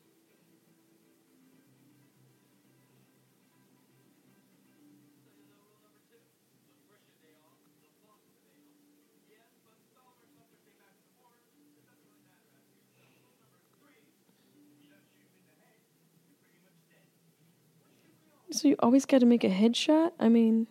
[18.65, 20.13] You always got to make a headshot?
[20.19, 20.67] I mean,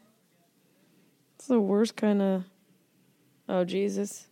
[1.36, 2.44] it's the worst kind of.
[3.48, 4.28] Oh, Jesus.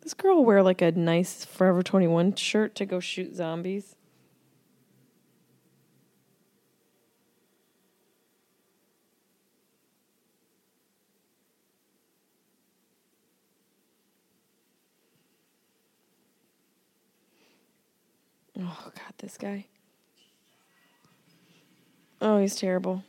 [0.00, 3.94] This girl wear like a nice Forever 21 shirt to go shoot zombies.
[18.74, 19.66] Oh, God, this guy.
[22.20, 23.04] Oh, he's terrible.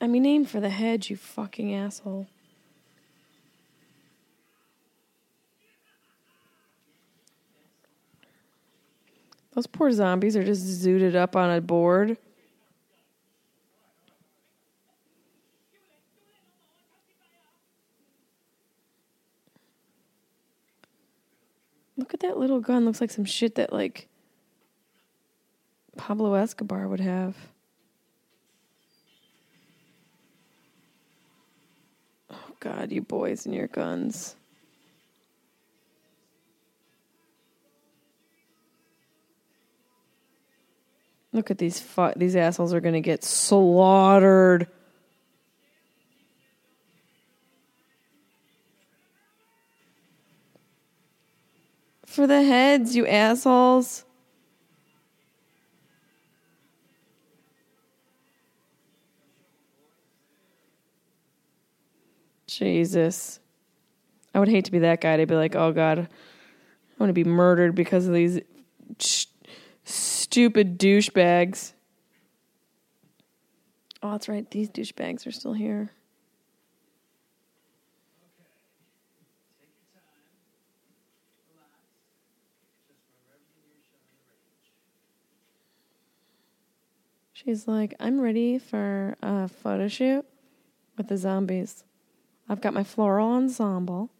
[0.00, 2.28] I mean, aim for the head, you fucking asshole.
[9.54, 12.16] Those poor zombies are just zooted up on a board.
[22.08, 22.86] Look at that little gun.
[22.86, 24.08] Looks like some shit that like
[25.98, 27.36] Pablo Escobar would have.
[32.30, 34.36] Oh god, you boys and your guns.
[41.34, 44.66] Look at these fu- these assholes are going to get slaughtered.
[52.18, 54.04] For the heads, you assholes.
[62.48, 63.38] Jesus.
[64.34, 66.08] I would hate to be that guy to be like, oh God, I
[66.98, 68.40] want to be murdered because of these
[69.84, 71.72] stupid douchebags.
[74.02, 74.50] Oh, that's right.
[74.50, 75.92] These douchebags are still here.
[87.48, 90.26] She's like, I'm ready for a photo shoot
[90.98, 91.82] with the zombies.
[92.46, 94.10] I've got my floral ensemble.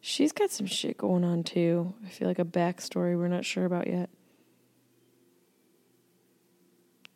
[0.00, 1.92] She's got some shit going on too.
[2.02, 4.08] I feel like a backstory we're not sure about yet.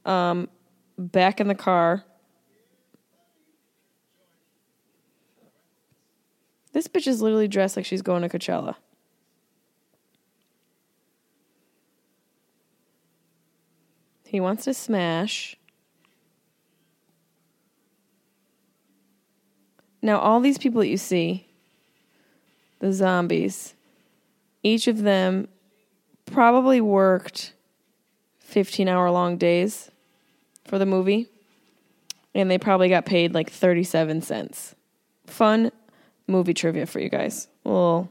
[0.04, 0.50] Um,
[0.98, 2.04] back in the car.
[6.74, 8.74] This bitch is literally dressed like she's going to Coachella.
[14.36, 15.56] He wants to smash.
[20.02, 21.46] Now, all these people that you see,
[22.80, 23.72] the zombies,
[24.62, 25.48] each of them
[26.26, 27.54] probably worked
[28.40, 29.90] 15 hour long days
[30.66, 31.28] for the movie.
[32.34, 34.74] And they probably got paid like 37 cents.
[35.26, 35.72] Fun
[36.26, 37.48] movie trivia for you guys.
[37.64, 38.10] Well,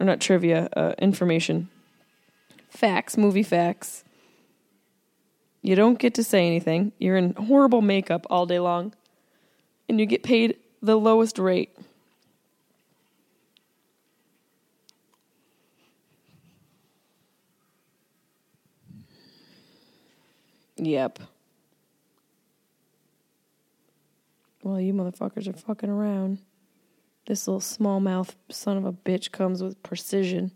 [0.00, 1.68] or not trivia, uh, information.
[2.68, 4.04] Facts, movie facts.
[5.62, 6.92] You don't get to say anything.
[6.98, 8.94] You're in horrible makeup all day long.
[9.88, 11.76] And you get paid the lowest rate.
[20.76, 21.20] Yep.
[24.64, 26.38] Well, you motherfuckers are fucking around.
[27.26, 30.50] This little small mouth son of a bitch comes with precision.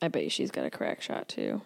[0.00, 1.60] I bet you she's got a crack shot too.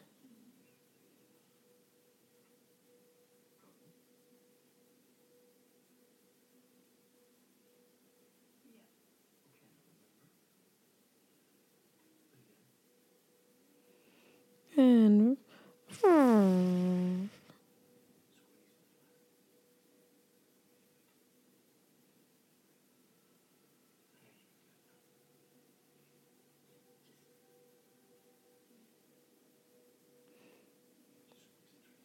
[14.75, 15.37] And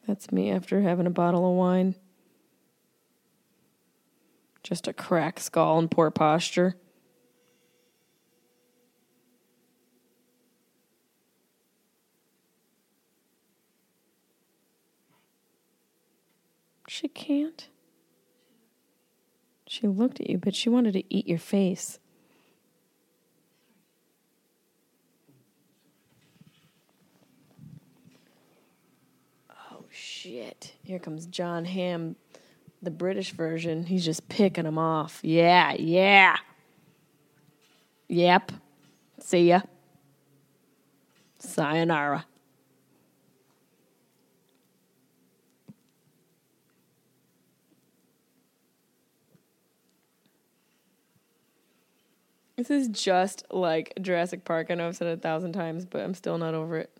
[0.08, 1.95] That's me after having a bottle of wine.
[4.64, 6.78] Just a crack skull and poor posture.
[16.88, 17.68] She can't.
[19.68, 21.99] She looked at you, but she wanted to eat your face.
[29.49, 29.84] Oh,
[30.28, 30.73] shit.
[30.84, 32.15] Here comes Jon Hamm,
[32.82, 33.86] the British version.
[33.86, 35.19] He's just picking them off.
[35.23, 36.38] Yeah, yeah.
[38.09, 38.51] Yep.
[39.19, 39.61] See ya.
[41.39, 42.25] Sayonara.
[52.57, 54.71] This is just like Jurassic Park.
[54.71, 56.97] I know I've said it a thousand times, but I'm still not over it.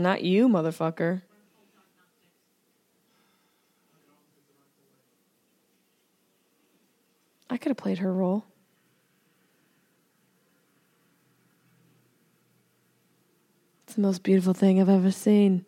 [0.00, 1.20] Not you, motherfucker.
[7.50, 8.46] I could have played her role.
[13.84, 15.66] It's the most beautiful thing I've ever seen.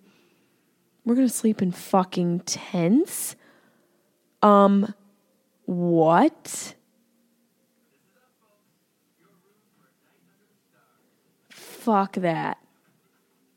[1.04, 3.36] We're gonna sleep in fucking tents?
[4.40, 4.94] Um,
[5.66, 6.74] what?
[11.50, 12.61] Fuck that.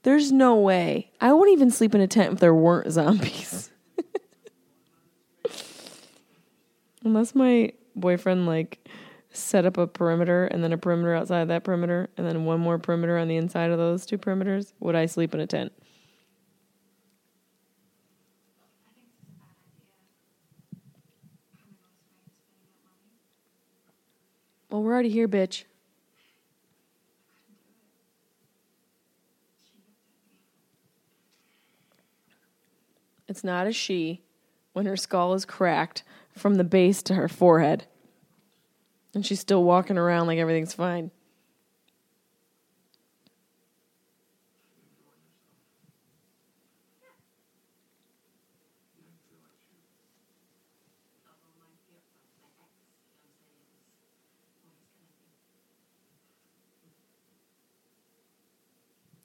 [0.05, 1.09] There's no way.
[1.19, 3.71] I wouldn't even sleep in a tent if there weren't zombies.
[7.03, 8.87] Unless my boyfriend like
[9.31, 12.77] set up a perimeter and then a perimeter outside that perimeter and then one more
[12.77, 15.73] perimeter on the inside of those two perimeters, would I sleep in a tent?
[24.69, 25.63] Well, we're already here, bitch.
[33.35, 34.21] It's not a she
[34.71, 37.85] when her skull is cracked from the base to her forehead.
[39.13, 41.11] And she's still walking around like everything's fine.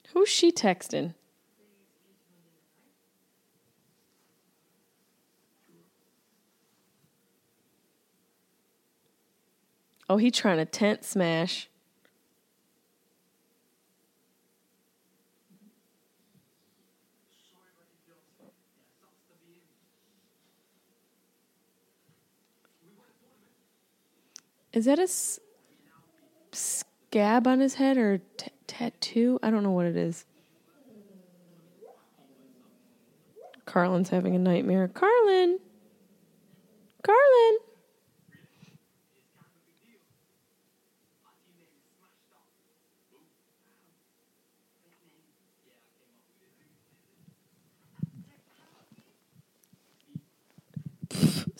[0.09, 1.13] Who's she texting?
[10.11, 11.69] Oh, he trying to tent smash.
[24.73, 25.39] Is that a s-
[26.51, 29.39] scab on his head or t- tattoo?
[29.41, 30.25] I don't know what it is.
[33.65, 34.89] Carlin's having a nightmare.
[34.89, 35.57] Carlin!
[37.01, 37.59] Carlin!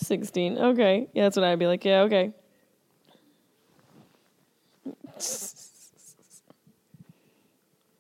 [0.02, 0.58] Sixteen.
[0.58, 1.86] Okay, yeah, that's what I'd be like.
[1.86, 2.34] Yeah, okay.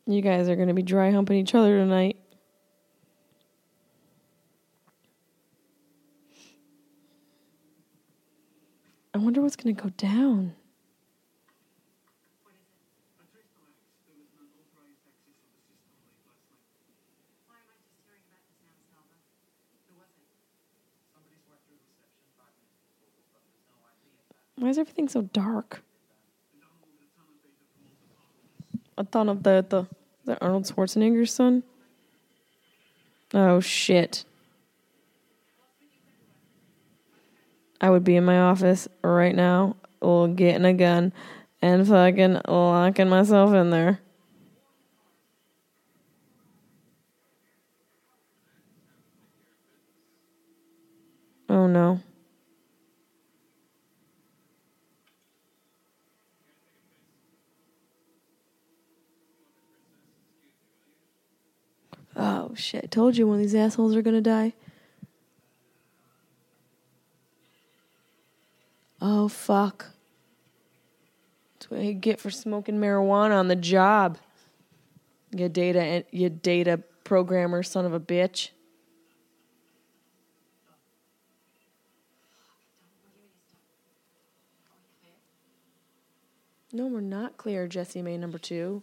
[0.07, 2.17] You guys are gonna be dry humping each other tonight.
[9.13, 10.55] I wonder what's gonna go down.
[24.61, 25.81] Why is everything so dark?
[28.95, 29.87] A ton of the
[30.23, 31.63] the Arnold Schwarzenegger's son?
[33.33, 34.23] Oh shit.
[37.81, 41.11] I would be in my office right now, getting a gun
[41.63, 43.99] and fucking locking myself in there.
[51.49, 51.99] Oh no.
[62.15, 62.91] Oh shit.
[62.91, 64.53] Told you one of these assholes are gonna die.
[69.01, 69.87] Oh fuck.
[71.53, 74.17] That's what you get for smoking marijuana on the job.
[75.35, 78.49] You data you data programmer son of a bitch.
[86.73, 88.81] No, we're not clear, Jessimae number two.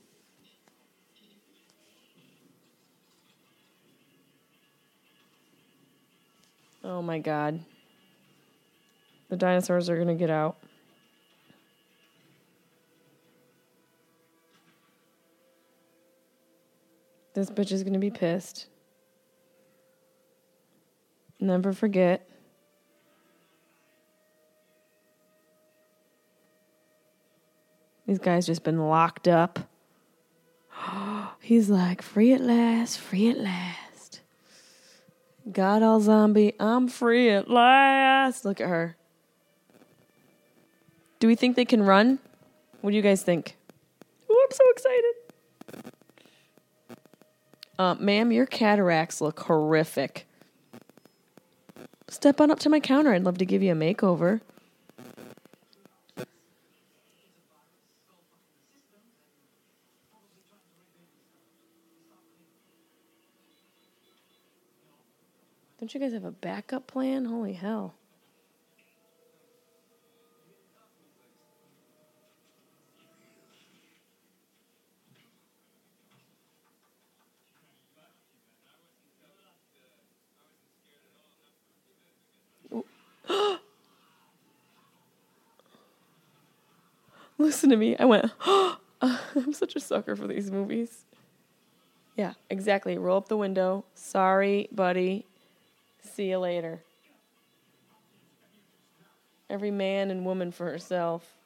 [6.89, 7.61] Oh my god.
[9.29, 10.57] The dinosaurs are going to get out.
[17.35, 18.69] This bitch is going to be pissed.
[21.39, 22.27] Never forget.
[28.07, 29.59] These guys just been locked up.
[31.43, 33.88] He's like, free at last, free at last.
[35.51, 38.45] God all zombie, I'm free at last.
[38.45, 38.97] Look at her.
[41.21, 42.19] Do we think they can run?
[42.81, 43.57] What do you guys think?
[44.31, 45.15] Oh, I'm so excited.
[47.79, 50.27] Uh, ma'am, your cataracts look horrific.
[52.09, 53.13] Step on up to my counter.
[53.13, 54.41] I'd love to give you a makeover.
[65.89, 67.25] Don't you guys have a backup plan?
[67.25, 67.95] Holy hell.
[87.39, 87.97] Listen to me.
[87.97, 88.31] I went,
[89.01, 91.07] I'm such a sucker for these movies.
[92.15, 92.99] Yeah, exactly.
[92.99, 93.87] Roll up the window.
[93.95, 95.25] Sorry, buddy.
[96.09, 96.81] See you later.
[99.49, 101.37] Every man and woman for herself.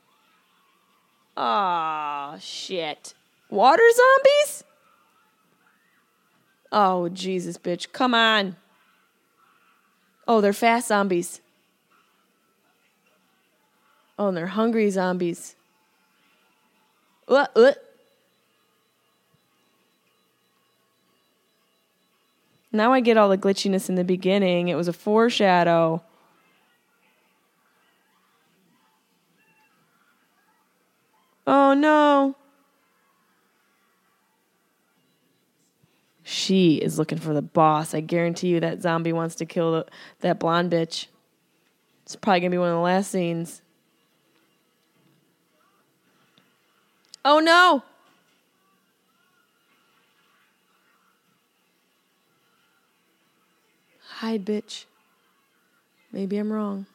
[1.37, 3.15] Ah, shit.
[3.51, 4.65] Water zombies?
[6.71, 7.93] Oh, Jesus, bitch.
[7.93, 8.57] Come on.
[10.27, 11.41] Oh, they're fast zombies.
[14.19, 15.55] Oh, and they're hungry zombies.
[17.27, 17.51] What?
[17.55, 17.92] What?
[22.73, 24.69] Now I get all the glitchiness in the beginning.
[24.69, 26.03] It was a foreshadow.
[31.47, 32.35] Oh no.
[36.23, 37.93] She is looking for the boss.
[37.95, 39.87] I guarantee you that zombie wants to kill the,
[40.21, 41.07] that blonde bitch.
[42.05, 43.61] It's probably going to be one of the last scenes.
[47.25, 47.85] Oh no!
[54.23, 54.85] Hide, bitch.
[56.13, 56.87] Maybe I'm wrong.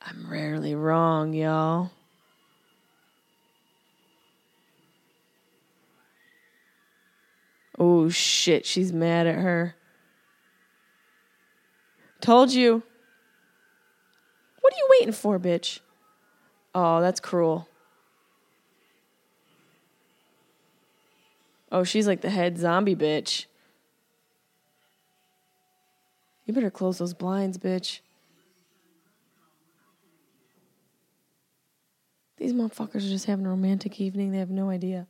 [0.00, 1.90] I'm rarely wrong, y'all.
[7.76, 9.74] Oh shit, she's mad at her.
[12.20, 12.84] Told you.
[14.60, 15.80] What are you waiting for, bitch?
[16.72, 17.66] Oh, that's cruel.
[21.72, 23.46] Oh, she's like the head zombie bitch.
[26.44, 28.00] You better close those blinds, bitch.
[32.38, 34.32] These motherfuckers are just having a romantic evening.
[34.32, 35.06] They have no idea.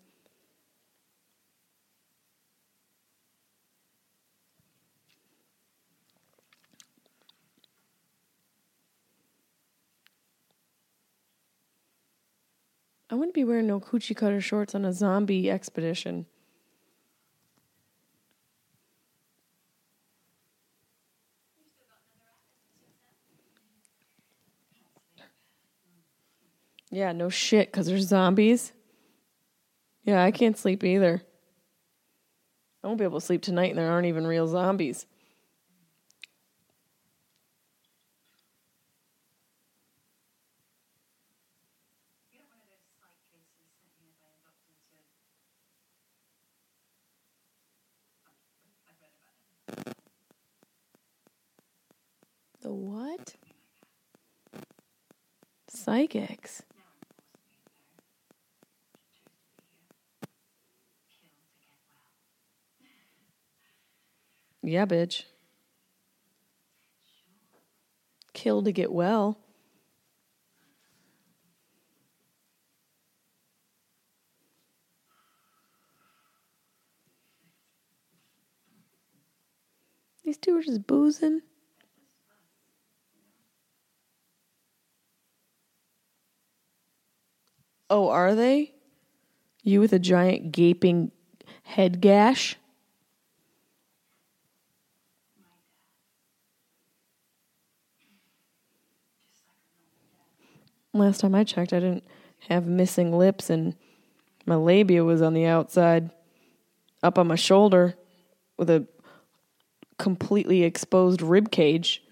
[13.08, 16.26] I wouldn't be wearing no coochie cutter shorts on a zombie expedition.
[26.90, 28.72] Yeah, no shit, because there's zombies.
[30.02, 31.22] Yeah, I can't sleep either.
[32.82, 35.06] I won't be able to sleep tonight, and there aren't even real zombies.
[52.62, 53.36] The what?
[55.68, 56.62] Psychics.
[64.70, 65.24] Yeah, bitch.
[68.34, 69.36] Kill to get well.
[80.24, 81.40] These two are just boozing.
[87.90, 88.74] Oh, are they?
[89.64, 91.10] You with a giant gaping
[91.64, 92.56] head gash?
[100.92, 102.04] Last time I checked, I didn't
[102.48, 103.76] have missing lips, and
[104.44, 106.10] my labia was on the outside,
[107.02, 107.94] up on my shoulder,
[108.56, 108.86] with a
[109.98, 112.02] completely exposed rib cage.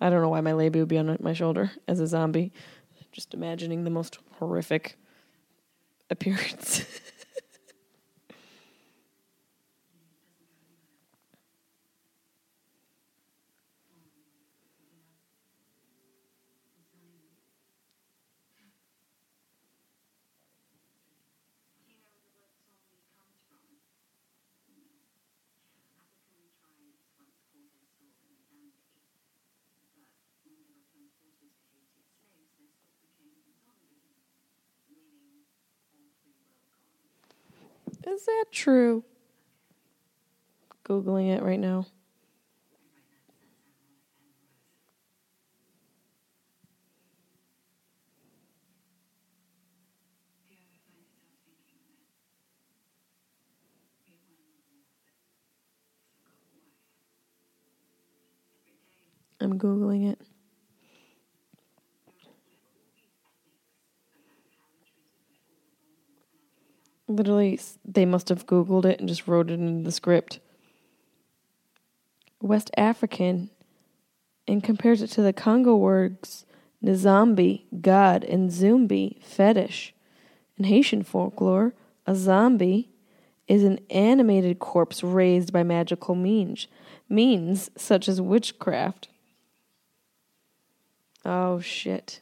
[0.00, 2.52] I don't know why my labia would be on my shoulder as a zombie.
[3.12, 4.98] Just imagining the most horrific
[6.10, 6.84] appearance.
[38.16, 39.04] Is that true?
[40.88, 41.84] Googling it right now.
[59.42, 60.18] I'm Googling it.
[67.08, 70.40] Literally, they must have Googled it and just wrote it in the script.
[72.40, 73.50] West African
[74.48, 76.44] and compares it to the Kongo words
[76.84, 79.94] Nzambi, God, and Zumbi, fetish.
[80.58, 81.74] In Haitian folklore,
[82.06, 82.88] a zombie
[83.48, 86.66] is an animated corpse raised by magical means,
[87.08, 89.08] means such as witchcraft.
[91.24, 92.20] Oh shit.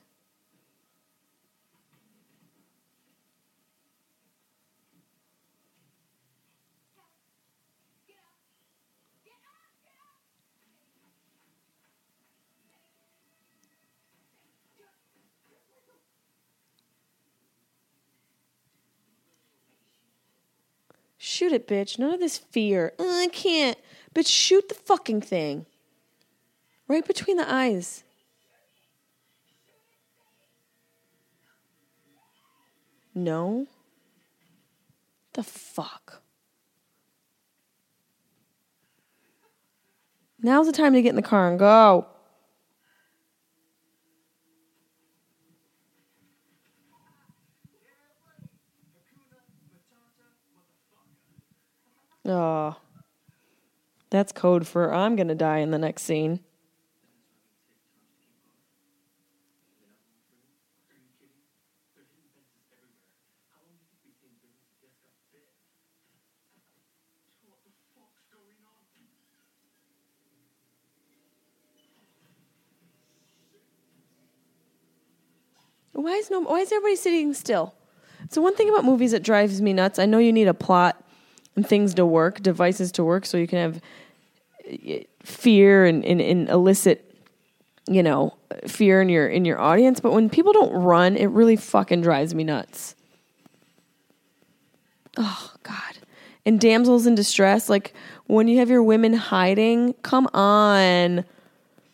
[21.26, 21.98] Shoot it, bitch.
[21.98, 22.92] None of this fear.
[22.98, 23.78] Oh, I can't.
[24.12, 25.64] But shoot the fucking thing.
[26.86, 28.04] Right between the eyes.
[33.14, 33.66] No?
[35.32, 36.20] The fuck?
[40.42, 42.06] Now's the time to get in the car and go.
[52.26, 52.76] Oh.
[54.10, 56.40] That's code for I'm going to die in the next scene.
[75.92, 77.74] Why is no why is everybody sitting still?
[78.28, 81.03] So one thing about movies that drives me nuts, I know you need a plot
[81.56, 83.80] and things to work, devices to work, so you can have
[84.70, 87.14] uh, fear and, and, and elicit,
[87.88, 88.34] you know,
[88.66, 90.00] fear in your in your audience.
[90.00, 92.94] But when people don't run, it really fucking drives me nuts.
[95.16, 95.78] Oh God.
[96.46, 97.94] And damsels in distress, like
[98.26, 101.24] when you have your women hiding, come on.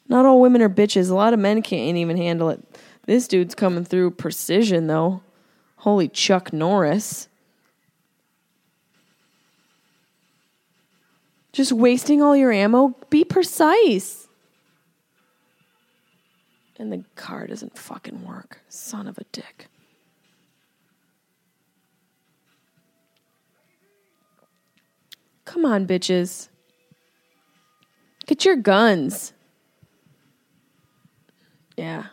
[0.09, 1.09] Not all women are bitches.
[1.09, 2.61] A lot of men can't even handle it.
[3.07, 5.23] This dude's coming through precision though.
[5.77, 7.29] Holy Chuck Norris.
[11.53, 12.97] just wasting all your ammo.
[13.11, 14.29] Be precise.
[16.79, 18.61] And the car doesn't fucking work.
[18.69, 19.69] Son of a dick.
[25.45, 26.49] Come on, bitches.
[28.27, 29.33] Get your guns.
[31.77, 32.05] Yeah.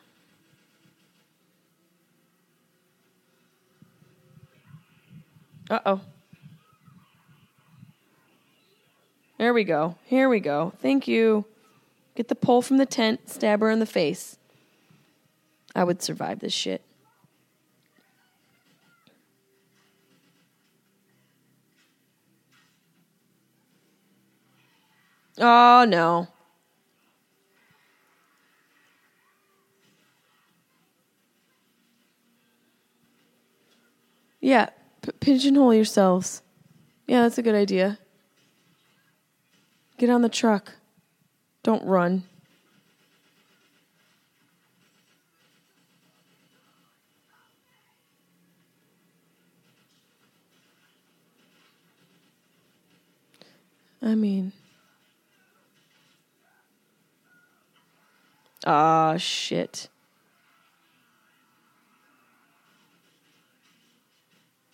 [5.69, 6.01] Uh oh.
[9.37, 9.95] There we go.
[10.05, 10.73] Here we go.
[10.81, 11.45] Thank you.
[12.15, 14.39] Get the pole from the tent, stab her in the face.
[15.75, 16.81] I would survive this shit.
[25.39, 26.27] Oh, no.
[34.41, 34.69] Yeah,
[35.03, 36.41] p- pigeonhole yourselves.
[37.05, 37.99] Yeah, that's a good idea.
[39.97, 40.73] Get on the truck.
[41.63, 42.23] Don't run.
[54.01, 54.53] I mean,
[58.65, 59.89] ah, shit.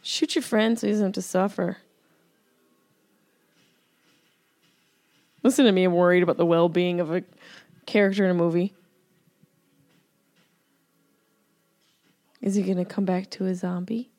[0.04, 1.78] Shoot your friend so he doesn't have to suffer.
[5.44, 7.24] Listen to me, I'm worried about the well being of a
[7.86, 8.74] character in a movie.
[12.42, 14.10] Is he going to come back to a zombie?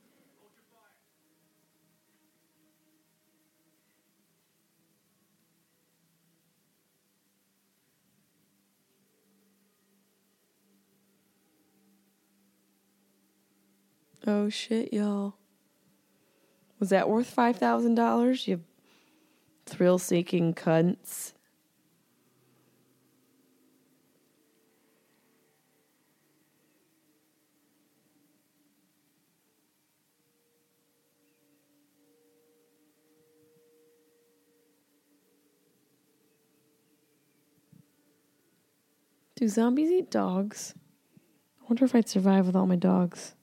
[14.27, 15.35] Oh shit, y'all.
[16.81, 18.47] Was that worth $5,000?
[18.47, 18.63] You
[19.67, 21.33] thrill seeking cunts.
[39.37, 40.75] Do zombies eat dogs?
[41.61, 43.35] I wonder if I'd survive with all my dogs.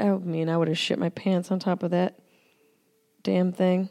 [0.00, 2.18] I, mean, I would have shit my pants on top of that
[3.22, 3.90] damn thing.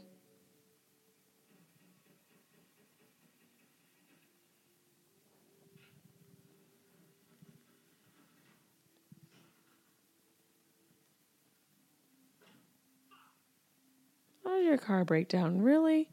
[14.44, 15.62] How did your car break down?
[15.62, 16.10] Really?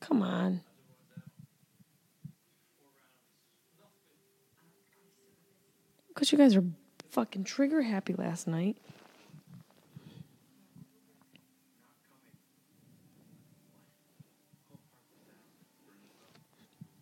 [0.00, 0.62] Come on.
[6.08, 6.64] Because you guys are
[7.10, 8.76] fucking trigger happy last night.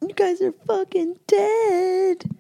[0.01, 2.31] You guys are fucking dead.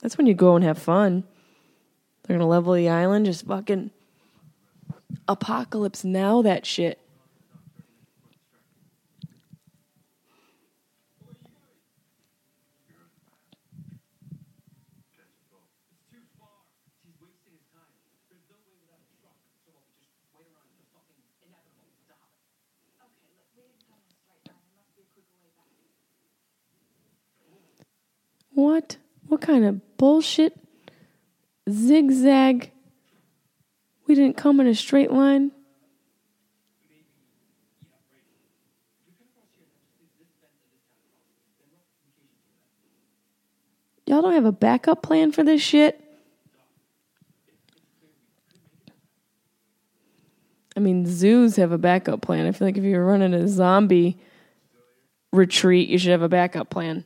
[0.00, 1.24] That's when you go and have fun.
[2.22, 3.90] They're gonna level the island, just fucking
[5.26, 7.01] apocalypse now that shit.
[28.54, 28.96] What?
[29.28, 30.58] What kind of bullshit?
[31.70, 32.70] Zigzag.
[34.06, 35.52] We didn't come in a straight line.
[44.06, 45.98] Y'all don't have a backup plan for this shit?
[50.76, 52.46] I mean, zoos have a backup plan.
[52.46, 54.18] I feel like if you're running a zombie
[55.32, 57.04] retreat, you should have a backup plan.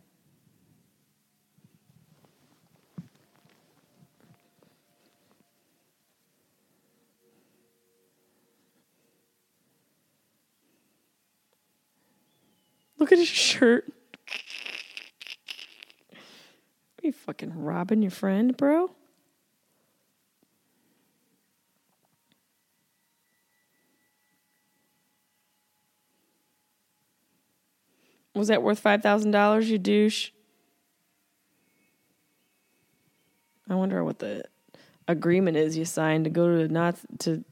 [13.07, 13.85] Look at his shirt.
[16.13, 16.17] Are
[17.05, 18.91] you fucking robbing your friend, bro?
[28.35, 30.31] Was that worth five thousand dollars, you douche?
[33.71, 34.43] I wonder what the
[35.07, 37.45] agreement is you signed to go to not to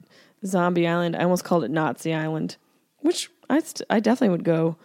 [0.45, 1.15] Zombie Island.
[1.15, 2.57] I almost called it Nazi Island,
[3.03, 4.79] which I st- I definitely would go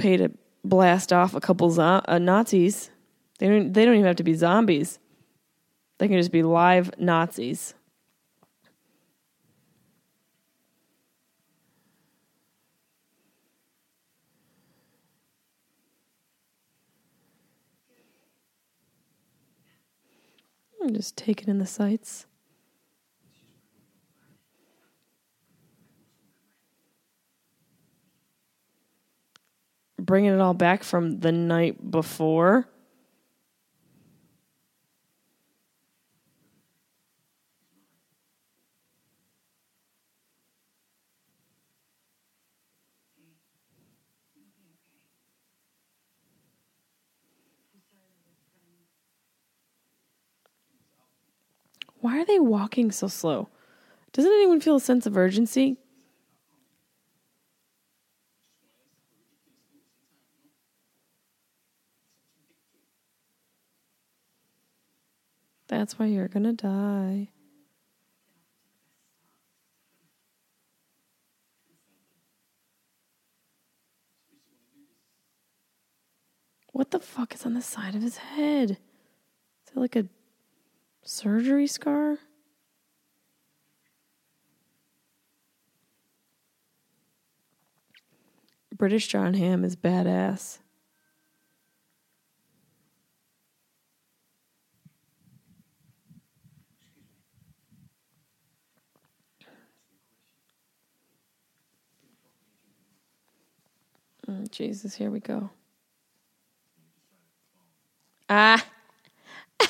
[0.00, 0.30] pay to
[0.64, 2.90] blast off a couple zo- uh, Nazis.
[3.38, 3.72] They don't.
[3.72, 4.98] They don't even have to be zombies.
[5.98, 7.74] They can just be live Nazis.
[20.82, 22.26] I'm just taking in the sights.
[30.10, 32.66] Bringing it all back from the night before.
[52.00, 53.48] Why are they walking so slow?
[54.12, 55.79] Doesn't anyone feel a sense of urgency?
[65.70, 67.28] That's why you're gonna die.
[76.72, 78.72] What the fuck is on the side of his head?
[78.72, 78.78] Is
[79.72, 80.06] that like a
[81.04, 82.18] surgery scar?
[88.76, 90.58] British Jon Hamm is badass.
[104.30, 105.50] Oh, Jesus, here we go.
[108.28, 108.64] Ah.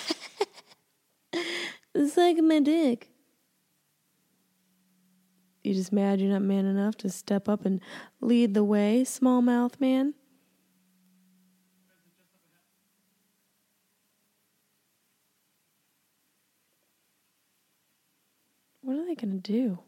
[1.96, 3.08] Suck like my dick.
[5.64, 7.80] You just mad you're not man enough to step up and
[8.20, 10.12] lead the way, small mouth man?
[18.82, 19.78] What are they going to do?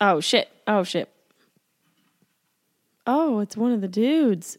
[0.00, 0.48] Oh shit.
[0.66, 1.08] Oh shit.
[3.06, 4.56] Oh, it's one of the dudes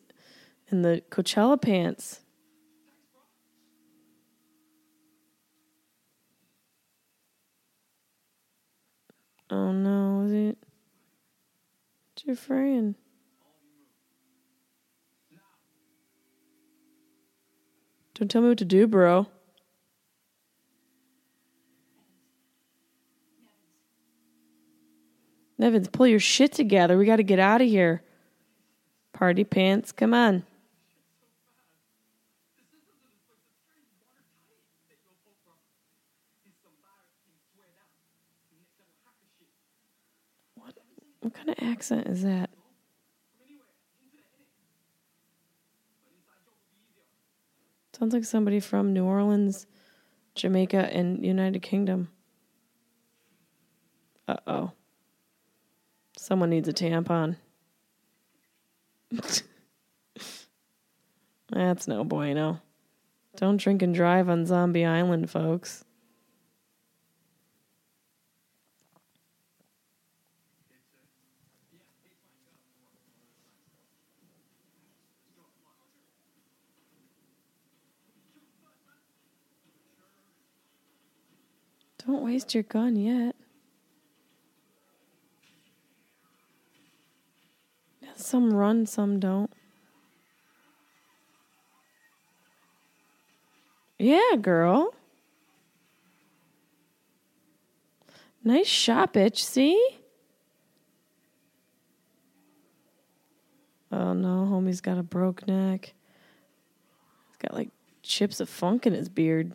[0.70, 2.22] in the Coachella pants.
[9.50, 10.58] Oh no, is it?
[12.14, 12.96] It's your friend.
[18.16, 19.28] Don't tell me what to do, bro.
[25.58, 26.98] Nevins, pull your shit together.
[26.98, 28.04] We got to get out of here.
[29.14, 30.44] Party pants, come on.
[40.56, 40.74] What,
[41.22, 42.50] what kind of accent is that?
[47.98, 49.68] Sounds like somebody from New Orleans,
[50.36, 52.10] Jamaica, and United Kingdom.
[54.28, 54.72] Uh oh.
[56.26, 57.36] Someone needs a tampon.
[61.52, 62.62] That's no bueno.
[63.36, 65.86] Don't drink and drive on Zombie Island, folks.
[82.04, 83.36] Don't waste your gun yet.
[88.16, 89.52] Some run, some don't.
[93.98, 94.94] Yeah, girl.
[98.44, 99.40] Nice shot, bitch.
[99.40, 100.00] See?
[103.92, 105.94] Oh no, homie's got a broke neck.
[107.28, 107.70] He's got like
[108.04, 109.54] chips of funk in his beard.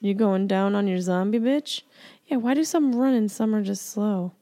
[0.00, 1.82] You going down on your zombie bitch?
[2.26, 4.32] Yeah, why do some run and some are just slow?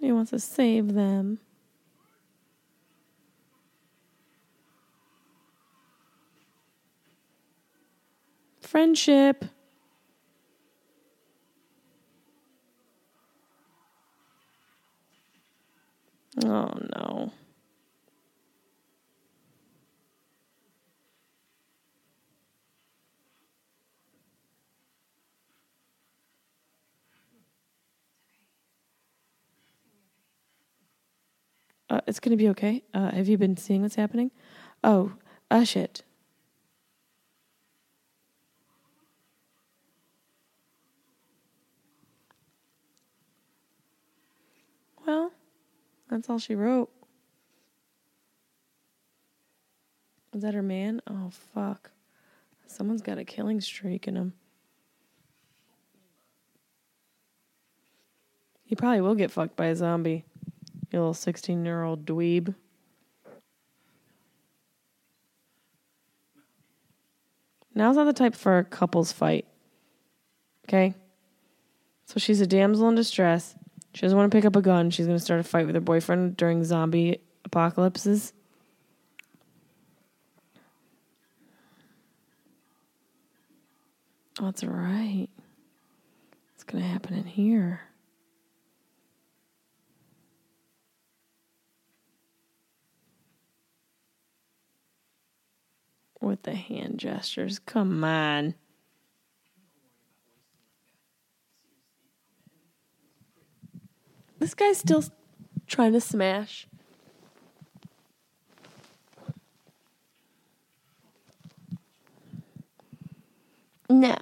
[0.00, 1.38] He wants to save them.
[8.60, 9.44] Friendship.
[16.44, 17.32] Oh no.
[31.90, 32.82] Uh, it's gonna be okay.
[32.92, 34.30] Uh, have you been seeing what's happening?
[34.84, 35.12] Oh,
[35.50, 36.02] ah, shit.
[45.06, 45.32] Well,
[46.10, 46.90] that's all she wrote.
[50.34, 51.00] Is that her man?
[51.06, 51.90] Oh, fuck.
[52.66, 54.34] Someone's got a killing streak in him.
[58.64, 60.26] He probably will get fucked by a zombie.
[60.90, 62.54] You little 16 year old dweeb.
[67.74, 69.46] Now's not the type for a couples fight.
[70.66, 70.94] Okay?
[72.06, 73.54] So she's a damsel in distress.
[73.94, 74.90] She doesn't want to pick up a gun.
[74.90, 78.32] She's going to start a fight with her boyfriend during zombie apocalypses.
[84.40, 85.28] That's right.
[86.54, 87.87] It's going to happen in here.
[96.20, 97.58] With the hand gestures.
[97.58, 98.54] Come on.
[104.38, 105.04] This guy's still
[105.66, 106.66] trying to smash.
[113.90, 114.16] No.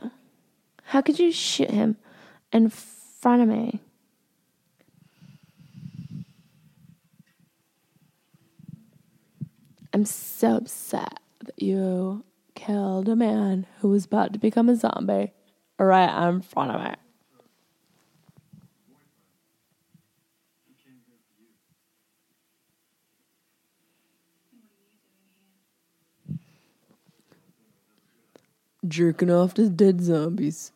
[0.84, 1.96] How could you shoot him
[2.52, 3.80] in front of me?
[9.92, 11.20] I'm so upset
[11.56, 15.32] you killed a man who was about to become a zombie
[15.78, 16.94] right in front of me.
[28.86, 30.72] Jerking off to dead zombies.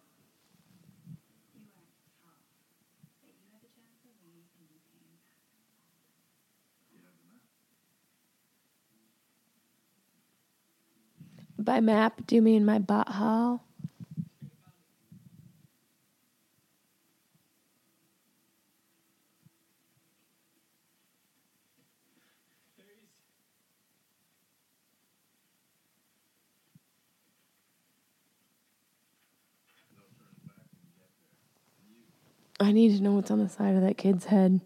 [11.63, 13.61] By map, do you mean my butthole?
[32.59, 34.63] I need to know what's on the side of that kid's head.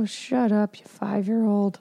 [0.00, 1.80] Oh, shut up, you five year old.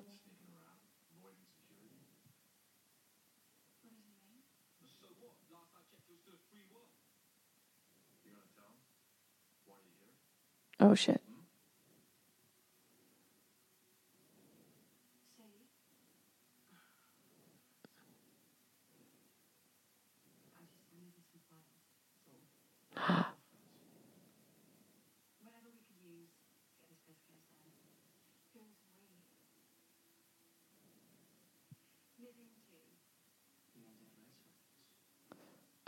[10.80, 11.22] Oh, shit.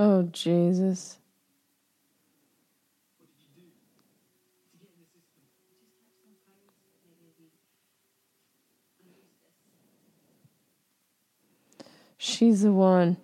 [0.01, 1.17] Oh, Jesus.
[12.17, 13.17] She's the one.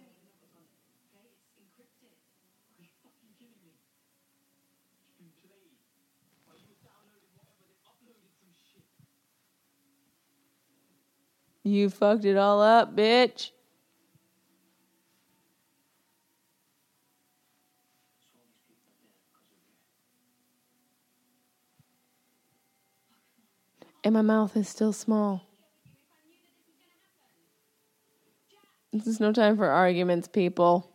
[11.64, 13.52] You fucked it all up, bitch.
[24.06, 25.42] And my mouth is still small.
[28.94, 30.92] This is no time for arguments, people.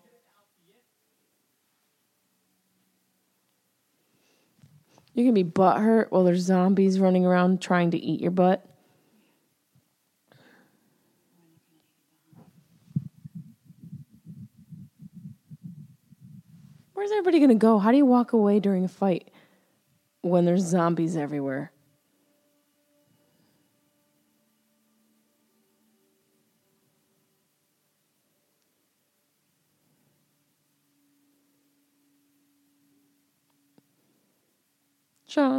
[5.12, 8.64] You can be butthurt while there's zombies running around trying to eat your butt.
[16.94, 17.80] Where's everybody going to go?
[17.80, 19.32] How do you walk away during a fight
[20.20, 21.72] when there's zombies everywhere?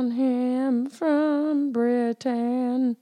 [0.09, 2.97] Hamm from Britain.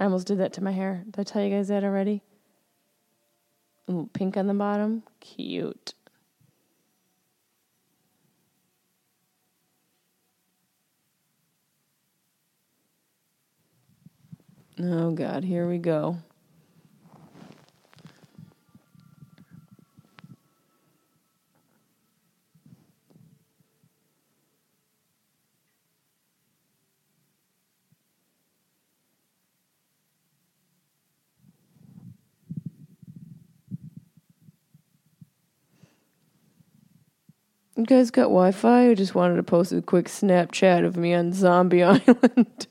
[0.00, 1.04] I almost did that to my hair.
[1.04, 2.22] Did I tell you guys that already?
[3.90, 5.04] Ooh, pink on the bottom.
[5.20, 5.94] Cute.
[14.80, 16.18] Oh, God, here we go.
[37.78, 38.90] You guys got Wi Fi?
[38.90, 42.66] I just wanted to post a quick Snapchat of me on Zombie Island.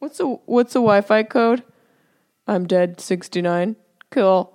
[0.00, 1.62] what's the what's the Wi Fi code?
[2.46, 3.76] I'm dead sixty nine.
[4.10, 4.52] Cool.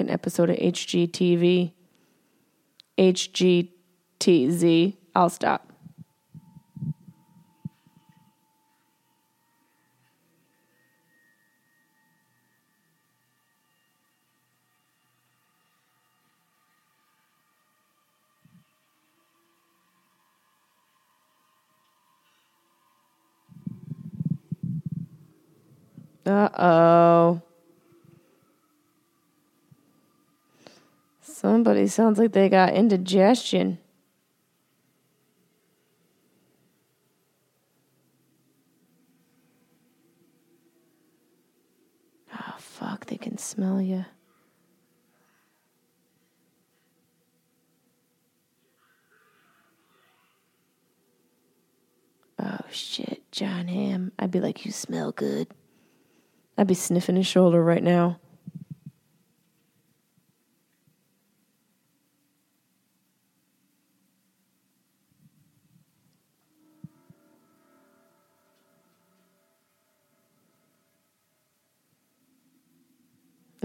[0.00, 1.72] An episode of HGTV.
[2.98, 4.96] HGTZ.
[5.14, 5.70] I'll stop.
[26.26, 27.43] Uh oh.
[31.44, 33.76] Somebody sounds like they got indigestion.
[42.32, 44.06] Oh, fuck, they can smell you.
[52.38, 54.12] Oh, shit, Jon Hamm.
[54.18, 55.48] I'd be like, you smell good.
[56.56, 58.18] I'd be sniffing his shoulder right now.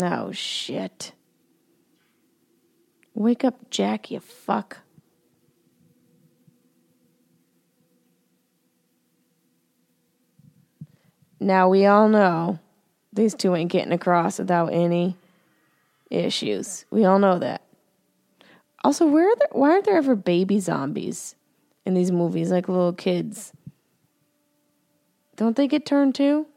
[0.02, 1.14] Oh, shit.
[3.14, 4.78] Wake up, Jack, you fuck.
[11.40, 12.60] Now, we all know
[13.14, 15.16] these two ain't getting across without any
[16.10, 16.86] issues.
[16.92, 17.62] We all know that.
[18.84, 21.36] Also, where are there, why aren't there ever baby zombies
[21.86, 23.52] in these movies, like little kids?
[25.36, 26.48] Don't they get turned too?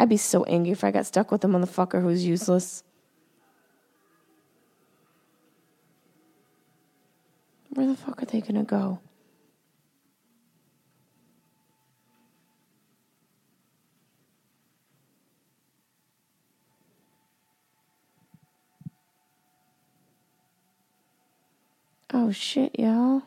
[0.00, 2.82] I'd be so angry if I got stuck with a motherfucker who's useless.
[7.68, 8.98] Where the fuck are they gonna go?
[22.14, 23.24] Oh shit, y'all.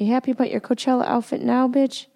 [0.00, 2.06] You happy about your Coachella outfit now, bitch?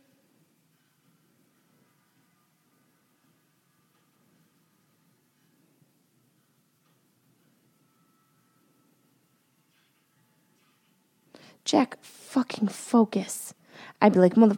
[11.67, 13.53] Jack, fucking focus.
[14.01, 14.57] I'd be like, mother.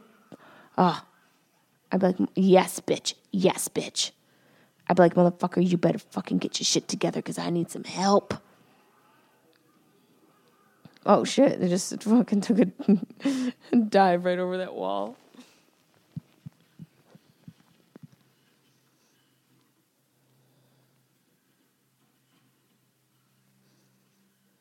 [0.78, 1.02] Oh.
[1.90, 3.14] I'd be like, yes, bitch.
[3.32, 4.12] Yes, bitch.
[4.86, 7.82] I'd be like, motherfucker, you better fucking get your shit together because I need some
[7.82, 8.34] help.
[11.08, 15.16] Oh shit, they just fucking took a dive right over that wall.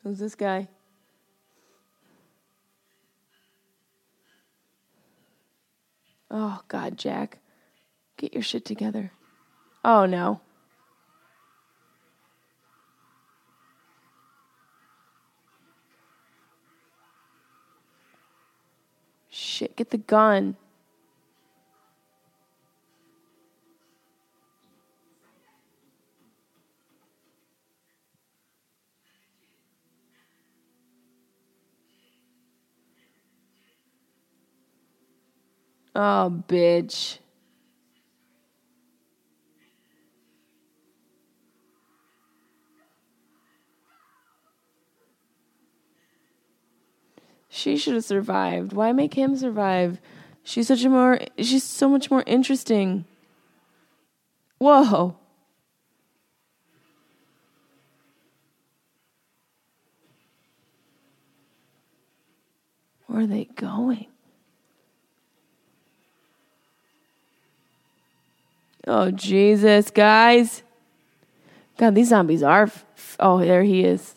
[0.03, 0.67] Who's this guy?
[6.29, 7.39] Oh, God, Jack.
[8.17, 9.11] Get your shit together.
[9.83, 10.41] Oh, no.
[19.45, 20.57] Shit, get the gun.
[35.95, 37.19] Oh, bitch.
[47.55, 48.73] She should have survived.
[48.73, 50.01] Why make him survive?
[50.43, 53.05] She's such a more she's so much more interesting.
[54.57, 55.15] Whoa.
[63.07, 64.07] Where are they going?
[68.85, 70.61] Oh, Jesus, guys.
[71.77, 72.63] God, these zombies are.
[72.63, 74.15] F- oh, there he is.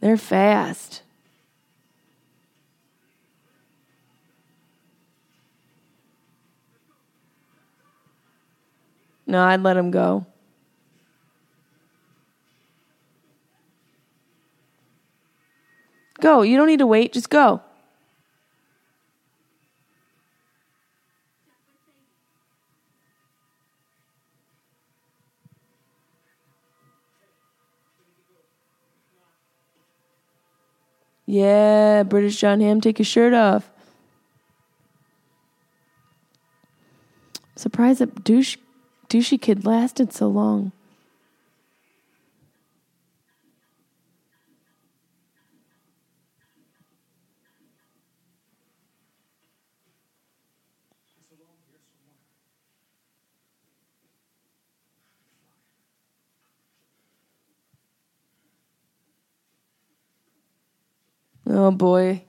[0.00, 1.02] They're fast.
[9.30, 10.26] No, I'd let him go.
[16.20, 16.42] Go.
[16.42, 17.12] You don't need to wait.
[17.12, 17.62] Just go.
[31.24, 33.70] Yeah, British Jon Hamm, take your shirt off.
[37.54, 38.56] Surprise that douche,
[39.10, 40.72] douchey kid lasted so long.
[61.46, 62.22] Oh boy.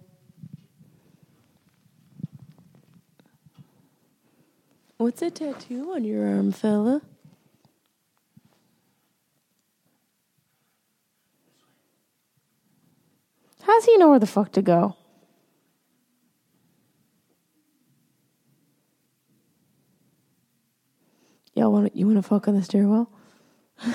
[5.02, 7.02] What's a tattoo on your arm, fella?
[13.64, 14.95] How's he know where the fuck to go?
[21.56, 23.10] Y'all want you want to fuck on the stairwell?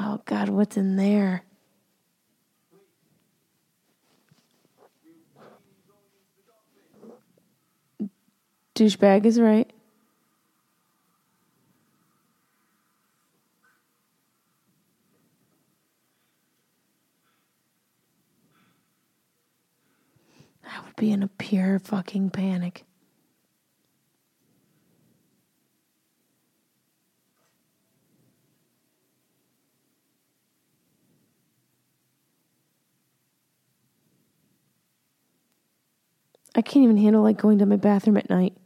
[0.00, 1.42] Oh God, what's in there?
[8.74, 9.72] Douchebag is right.
[20.62, 22.84] I would be in a pure fucking panic.
[36.58, 38.56] I can't even handle like going to my bathroom at night.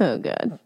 [0.00, 0.58] Oh god.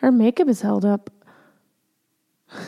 [0.00, 1.08] Her makeup is held up.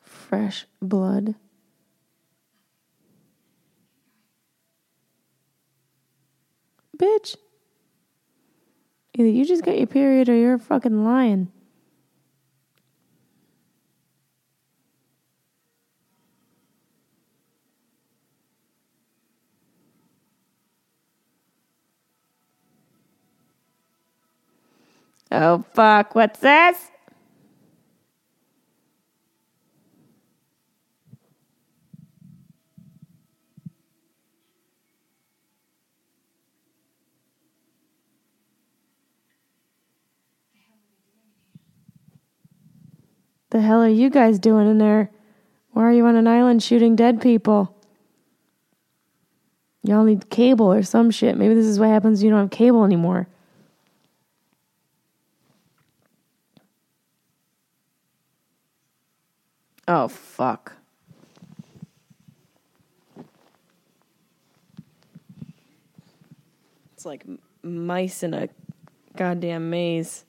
[0.00, 1.34] Fresh blood.
[6.96, 7.34] Bitch.
[9.20, 11.52] Either you just got your period or you're fucking lying.
[25.30, 26.90] Oh fuck, what's this?
[43.50, 45.10] The hell are you guys doing in there?
[45.72, 47.76] Why are you on an island shooting dead people?
[49.82, 51.36] Y'all need cable or some shit.
[51.36, 53.26] Maybe this is what happens you don't have cable anymore.
[59.88, 60.76] Oh, fuck.
[66.92, 67.24] It's like
[67.62, 68.48] mice in a
[69.16, 70.24] goddamn maze.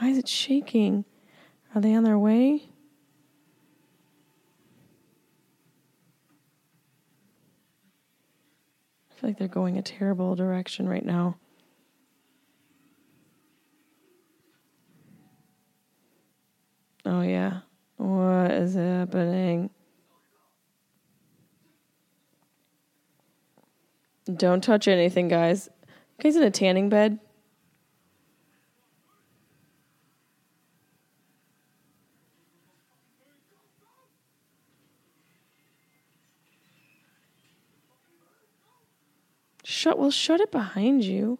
[0.00, 1.04] Why is it shaking?
[1.74, 2.62] Are they on their way?
[9.10, 11.36] I feel like they're going a terrible direction right now.
[17.04, 17.60] Oh, yeah.
[17.98, 19.68] What is happening?
[24.34, 25.68] Don't touch anything, guys.
[26.22, 27.18] Guys in a tanning bed.
[39.80, 41.38] Shut well shut it behind you.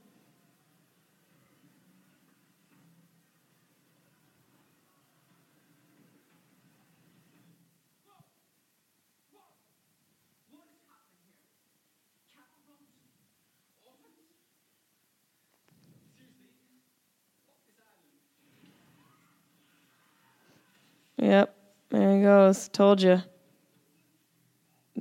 [21.18, 21.54] Yep,
[21.90, 22.70] there he goes.
[22.70, 23.22] Told you.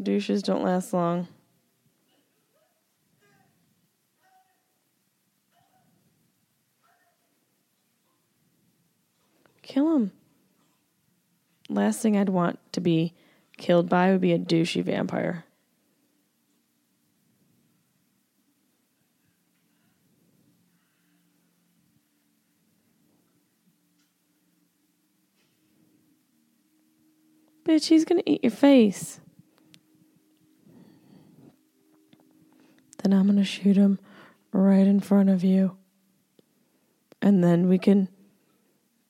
[0.03, 1.29] Douches don't last long.
[9.69, 10.11] Kill him.
[11.69, 13.13] Last thing I'd want to be
[13.55, 15.45] killed by would be a douchey vampire.
[27.63, 29.19] Bitch, he's gonna eat your face.
[33.03, 33.99] Then I'm gonna shoot him
[34.51, 35.77] right in front of you.
[37.21, 38.09] And then we can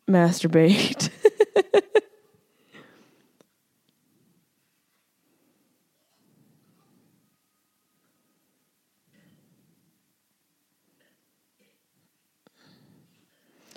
[0.10, 1.10] masturbate.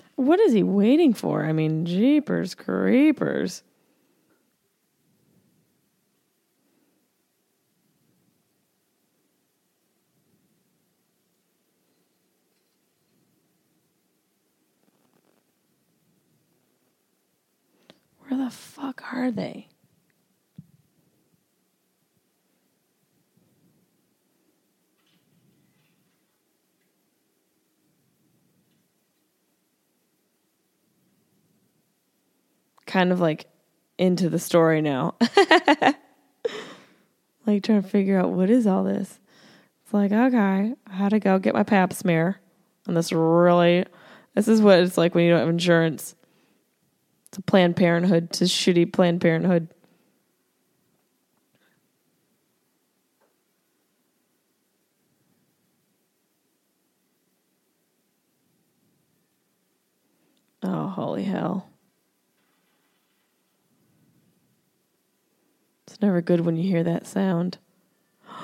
[0.15, 1.45] what is he waiting for?
[1.45, 3.63] I mean, jeepers creepers.
[18.43, 19.69] The fuck are they?
[32.85, 33.45] Kind of like
[33.97, 35.15] into the story now.
[37.45, 39.19] like trying to figure out what is all this.
[39.83, 42.41] It's like, okay, I had to go get my pap smear.
[42.87, 43.85] And this really,
[44.35, 46.15] this is what it's like when you don't have insurance.
[47.37, 48.31] A Planned Parenthood.
[48.33, 49.67] to shitty Planned Parenthood.
[60.65, 61.69] Oh, holy hell.
[65.87, 67.57] It's never good when you hear that sound.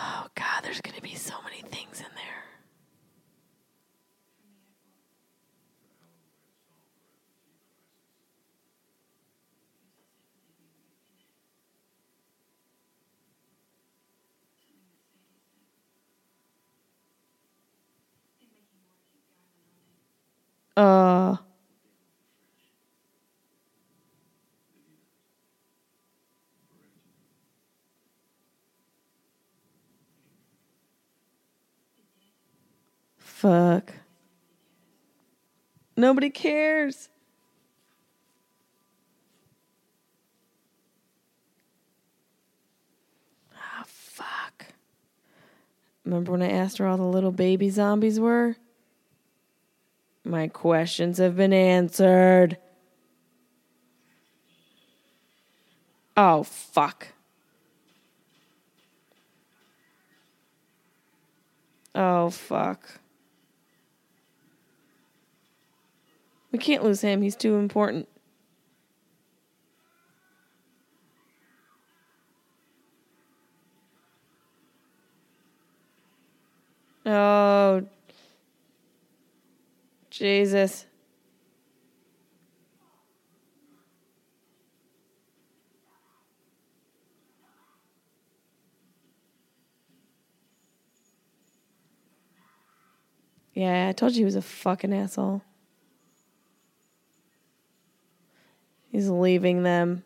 [0.00, 2.28] Oh, God, there's going to be so many things in there.
[20.78, 21.36] Uh,
[33.18, 33.92] fuck.
[35.96, 37.08] Nobody cares.
[43.52, 44.66] Ah, fuck.
[46.04, 48.54] Remember when I asked her all the little baby zombies were?
[50.28, 52.58] My questions have been answered.
[56.18, 57.08] Oh, fuck.
[61.94, 63.00] Oh, fuck.
[66.52, 67.22] We can't lose him.
[67.22, 68.06] He's too important.
[77.06, 77.86] Oh,
[80.18, 80.84] Jesus.
[93.54, 95.42] Yeah, I told you he was a fucking asshole.
[98.90, 100.02] He's leaving them.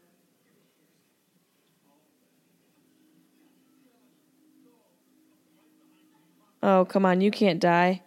[6.62, 8.02] Oh, come on, you can't die.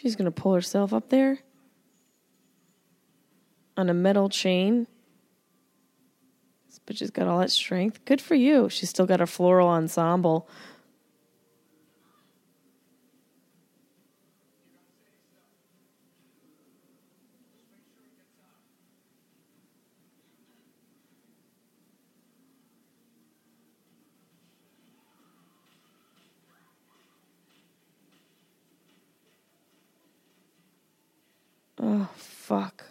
[0.00, 1.40] She's gonna pull herself up there
[3.76, 4.86] on a metal chain.
[6.66, 8.02] This bitch has got all that strength.
[8.06, 8.70] Good for you.
[8.70, 10.48] She's still got a floral ensemble.
[31.82, 32.84] Oh, fuck.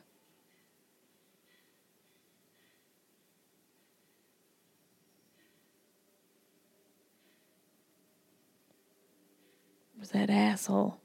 [10.00, 10.98] Was that asshole?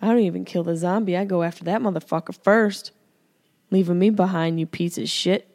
[0.00, 1.16] I don't even kill the zombie.
[1.16, 2.92] I go after that motherfucker first.
[3.70, 5.48] Leaving me behind, you piece of shit.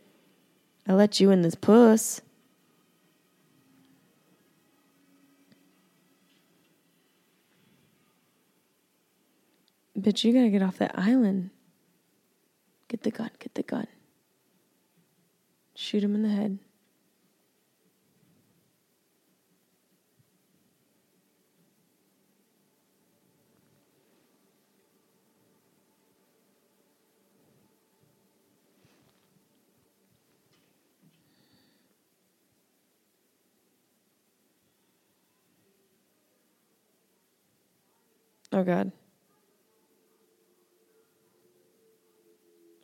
[0.88, 2.22] I let you in this puss.
[10.06, 11.50] bitch, you gotta get off that island.
[12.88, 13.88] Get the gun, get the gun.
[15.74, 16.60] Shoot him in the head.
[38.52, 38.92] Oh, God.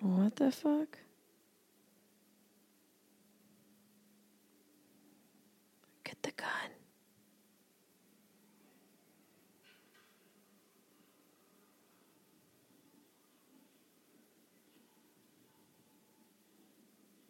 [0.02, 0.98] What the fuck?
[6.04, 6.48] Get the gun.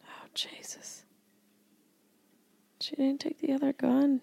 [0.05, 1.03] Oh Jesus.
[2.79, 4.21] She didn't take the other gun.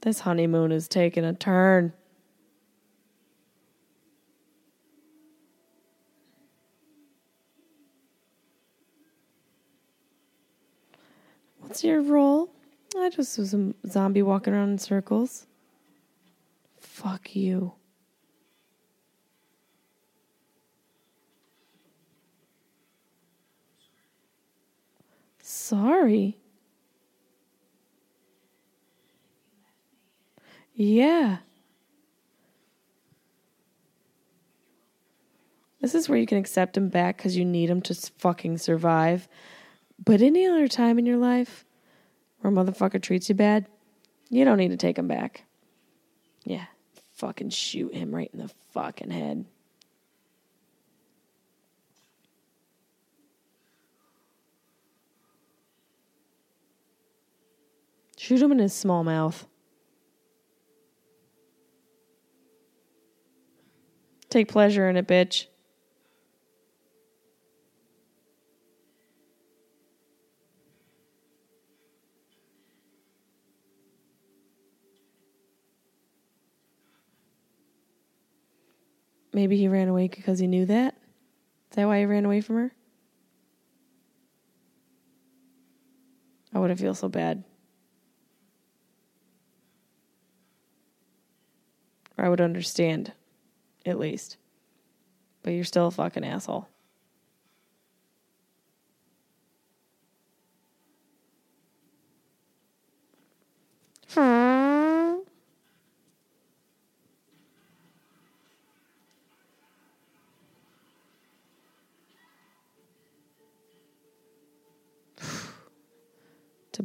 [0.00, 1.92] This honeymoon is taking a turn.
[11.68, 12.48] What's your role?
[12.96, 15.46] I just was a zombie walking around in circles.
[16.80, 17.74] Fuck you.
[25.42, 26.38] Sorry.
[30.72, 31.36] Yeah.
[35.82, 39.28] This is where you can accept him back because you need him to fucking survive.
[40.04, 41.64] But any other time in your life
[42.40, 43.66] where a motherfucker treats you bad,
[44.30, 45.44] you don't need to take him back.
[46.44, 46.66] Yeah.
[47.14, 49.44] Fucking shoot him right in the fucking head.
[58.16, 59.46] Shoot him in his small mouth.
[64.28, 65.46] Take pleasure in it, bitch.
[79.38, 80.96] Maybe he ran away because he knew that.
[81.70, 82.72] Is that why he ran away from her?
[86.52, 87.44] I wouldn't feel so bad.
[92.16, 93.12] Or I would understand,
[93.86, 94.38] at least.
[95.44, 96.66] But you're still a fucking asshole.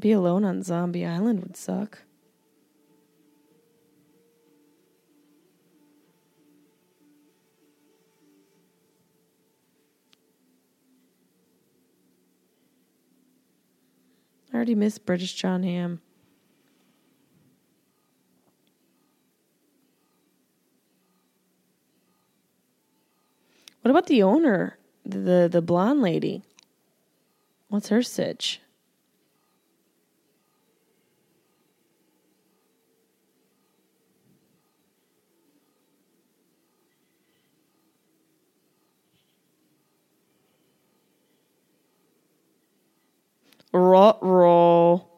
[0.04, 2.00] Be alone on Zombie Island would suck.
[14.52, 16.02] I already miss British Jon Hamm.
[23.80, 26.44] What about the owner, the the blonde lady?
[27.70, 28.60] What's her sitch?
[43.74, 45.10] Rut roll.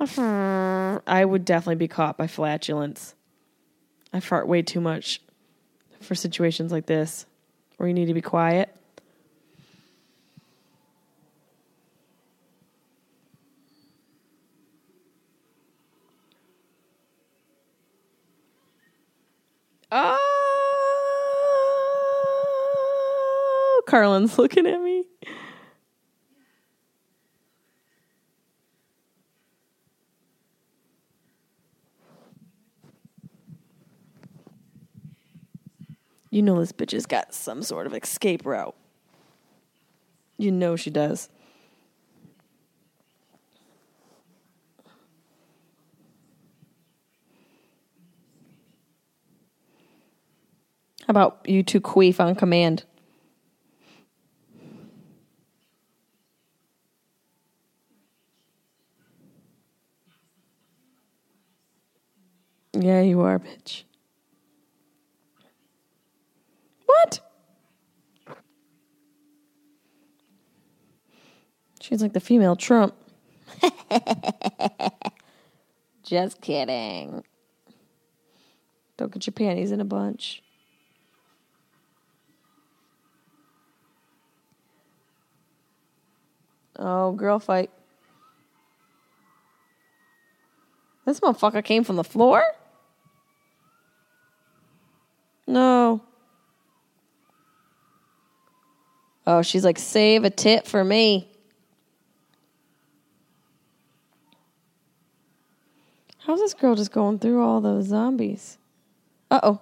[0.00, 3.14] I would definitely be caught by flatulence.
[4.12, 5.22] I fart way too much
[6.00, 7.24] for situations like this
[7.76, 8.74] where you need to be quiet.
[19.90, 20.18] Oh,
[23.94, 25.04] Carlin's looking at me.
[36.30, 38.74] You know this bitch has got some sort of escape route.
[40.38, 41.28] You know she does.
[51.06, 52.82] How about you two queef on command?
[62.84, 63.84] Yeah, you are, bitch.
[66.84, 67.20] What?
[71.80, 72.94] She's like the female Trump.
[76.02, 77.24] Just kidding.
[78.98, 80.42] Don't get your panties in a bunch.
[86.78, 87.70] Oh, girl fight.
[91.06, 92.44] This motherfucker came from the floor?
[95.46, 96.02] No.
[99.26, 101.28] Oh, she's like, save a tit for me.
[106.18, 108.58] How's this girl just going through all those zombies?
[109.30, 109.60] Uh oh.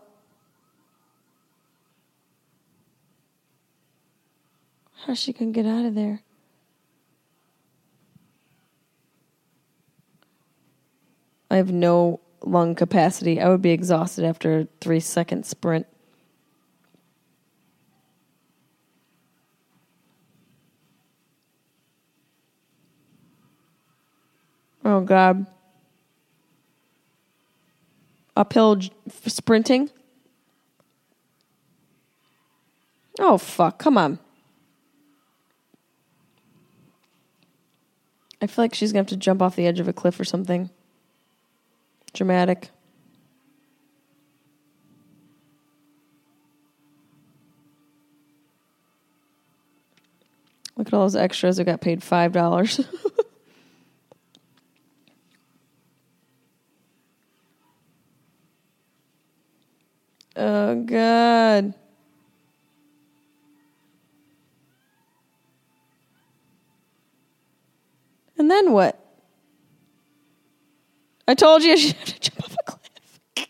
[5.06, 6.22] How's she gonna get out of there?
[11.50, 13.40] I have no lung capacity.
[13.40, 15.86] I would be exhausted after a three second sprint.
[24.84, 25.46] Oh, God.
[28.36, 29.90] Uphill j- sprinting?
[33.20, 33.78] Oh, fuck.
[33.78, 34.18] Come on.
[38.40, 40.18] I feel like she's going to have to jump off the edge of a cliff
[40.18, 40.70] or something.
[42.12, 42.70] Dramatic.
[50.76, 52.86] Look at all those extras who got paid $5.
[60.36, 61.74] oh, God.
[68.38, 69.01] And then what?
[71.32, 73.48] I told you she'd have to jump off a cliff.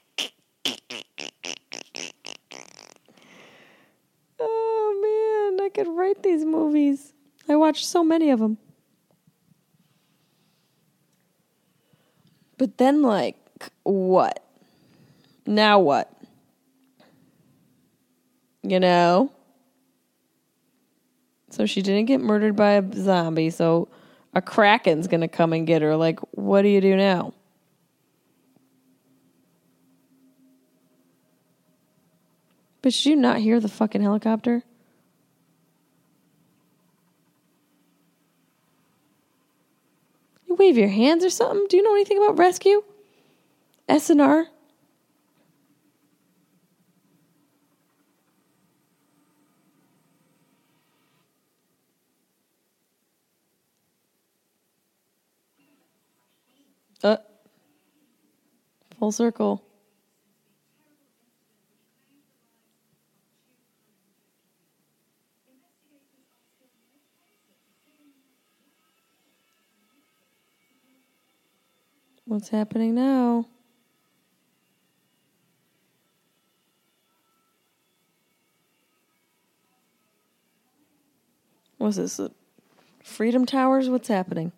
[4.39, 7.13] oh man, I could write these movies.
[7.49, 8.57] I watched so many of them.
[12.57, 13.35] But then, like,
[13.83, 14.45] what?
[15.45, 16.09] Now what?
[18.63, 19.33] You know?
[21.51, 23.89] So she didn't get murdered by a zombie, so
[24.35, 25.97] a kraken's gonna come and get her.
[25.97, 27.35] Like, what do you do now?
[32.83, 34.65] But did you not hear the fucking helicopter?
[40.49, 41.67] You wave your hands or something?
[41.71, 42.83] Do you know anything about rescue?
[43.89, 44.47] SNR?
[57.05, 57.17] Uh,
[58.99, 59.65] full circle.
[72.33, 73.45] What's happening now?
[81.77, 82.19] What's this?
[82.19, 82.31] uh,
[83.05, 83.91] Freedom Towers?
[83.91, 84.51] What's happening?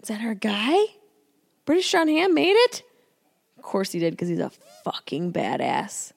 [0.00, 0.78] Is that our guy?
[1.66, 2.84] British Jon Hamm made it?
[3.58, 4.50] Of course he did, because he's a
[4.82, 6.14] fucking badass.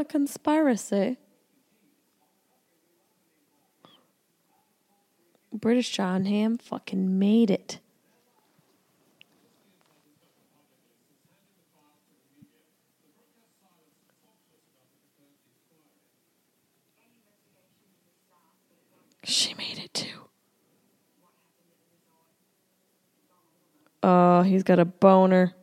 [0.00, 1.18] The conspiracy.
[5.52, 7.80] British Jon Hamm fucking made it.
[19.22, 20.06] She made it too.
[24.02, 25.54] Oh, he's got a boner.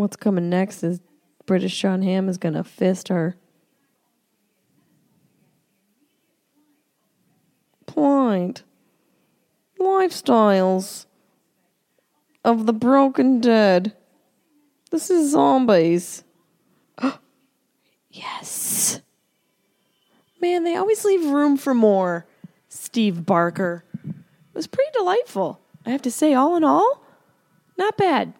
[0.00, 1.02] What's coming next is
[1.44, 3.36] British Jon Hamm is going to fist her.
[7.84, 8.62] Point.
[9.78, 11.04] Lifestyles
[12.42, 13.94] of the broken dead.
[14.90, 16.24] This is zombies.
[18.10, 19.02] yes.
[20.40, 22.24] Man, they always leave room for more.
[22.70, 23.84] Steve Barker.
[24.02, 24.14] It
[24.54, 25.60] was pretty delightful.
[25.84, 27.04] I have to say, all in all,
[27.76, 28.32] not bad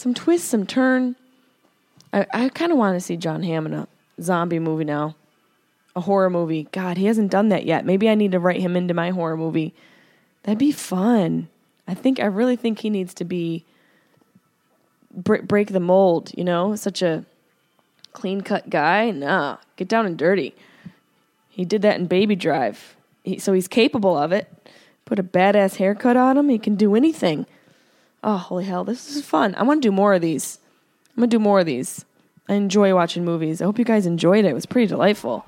[0.00, 1.14] some twists, some turn.
[2.10, 5.14] I, I kind of want to see Jon Hamm in a zombie movie now,
[5.94, 6.68] a horror movie.
[6.72, 7.84] God, he hasn't done that yet.
[7.84, 9.74] Maybe I need to write him into my horror movie.
[10.44, 11.48] That'd be fun.
[11.86, 13.66] I think I really think he needs to be
[15.14, 16.30] break, break the mold.
[16.34, 17.26] You know, such a
[18.14, 19.10] clean cut guy.
[19.10, 20.54] Nah, get down and dirty.
[21.50, 22.78] He did that in Baby Driver,
[23.22, 24.50] he, so he's capable of it.
[25.04, 26.48] Put a badass haircut on him.
[26.48, 27.44] He can do anything
[28.22, 29.54] oh, holy hell, this is fun.
[29.56, 30.58] I want to do more of these.
[31.10, 32.04] I'm going to do more of these.
[32.48, 33.62] I enjoy watching movies.
[33.62, 34.48] I hope you guys enjoyed it.
[34.48, 35.44] It was pretty delightful.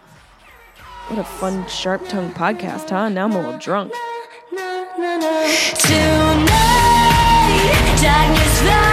[1.08, 3.08] What a fun, sharp tongued podcast, huh?
[3.08, 3.92] Now I'm a little drunk.
[5.80, 6.48] Tonight,
[8.00, 8.91] darkness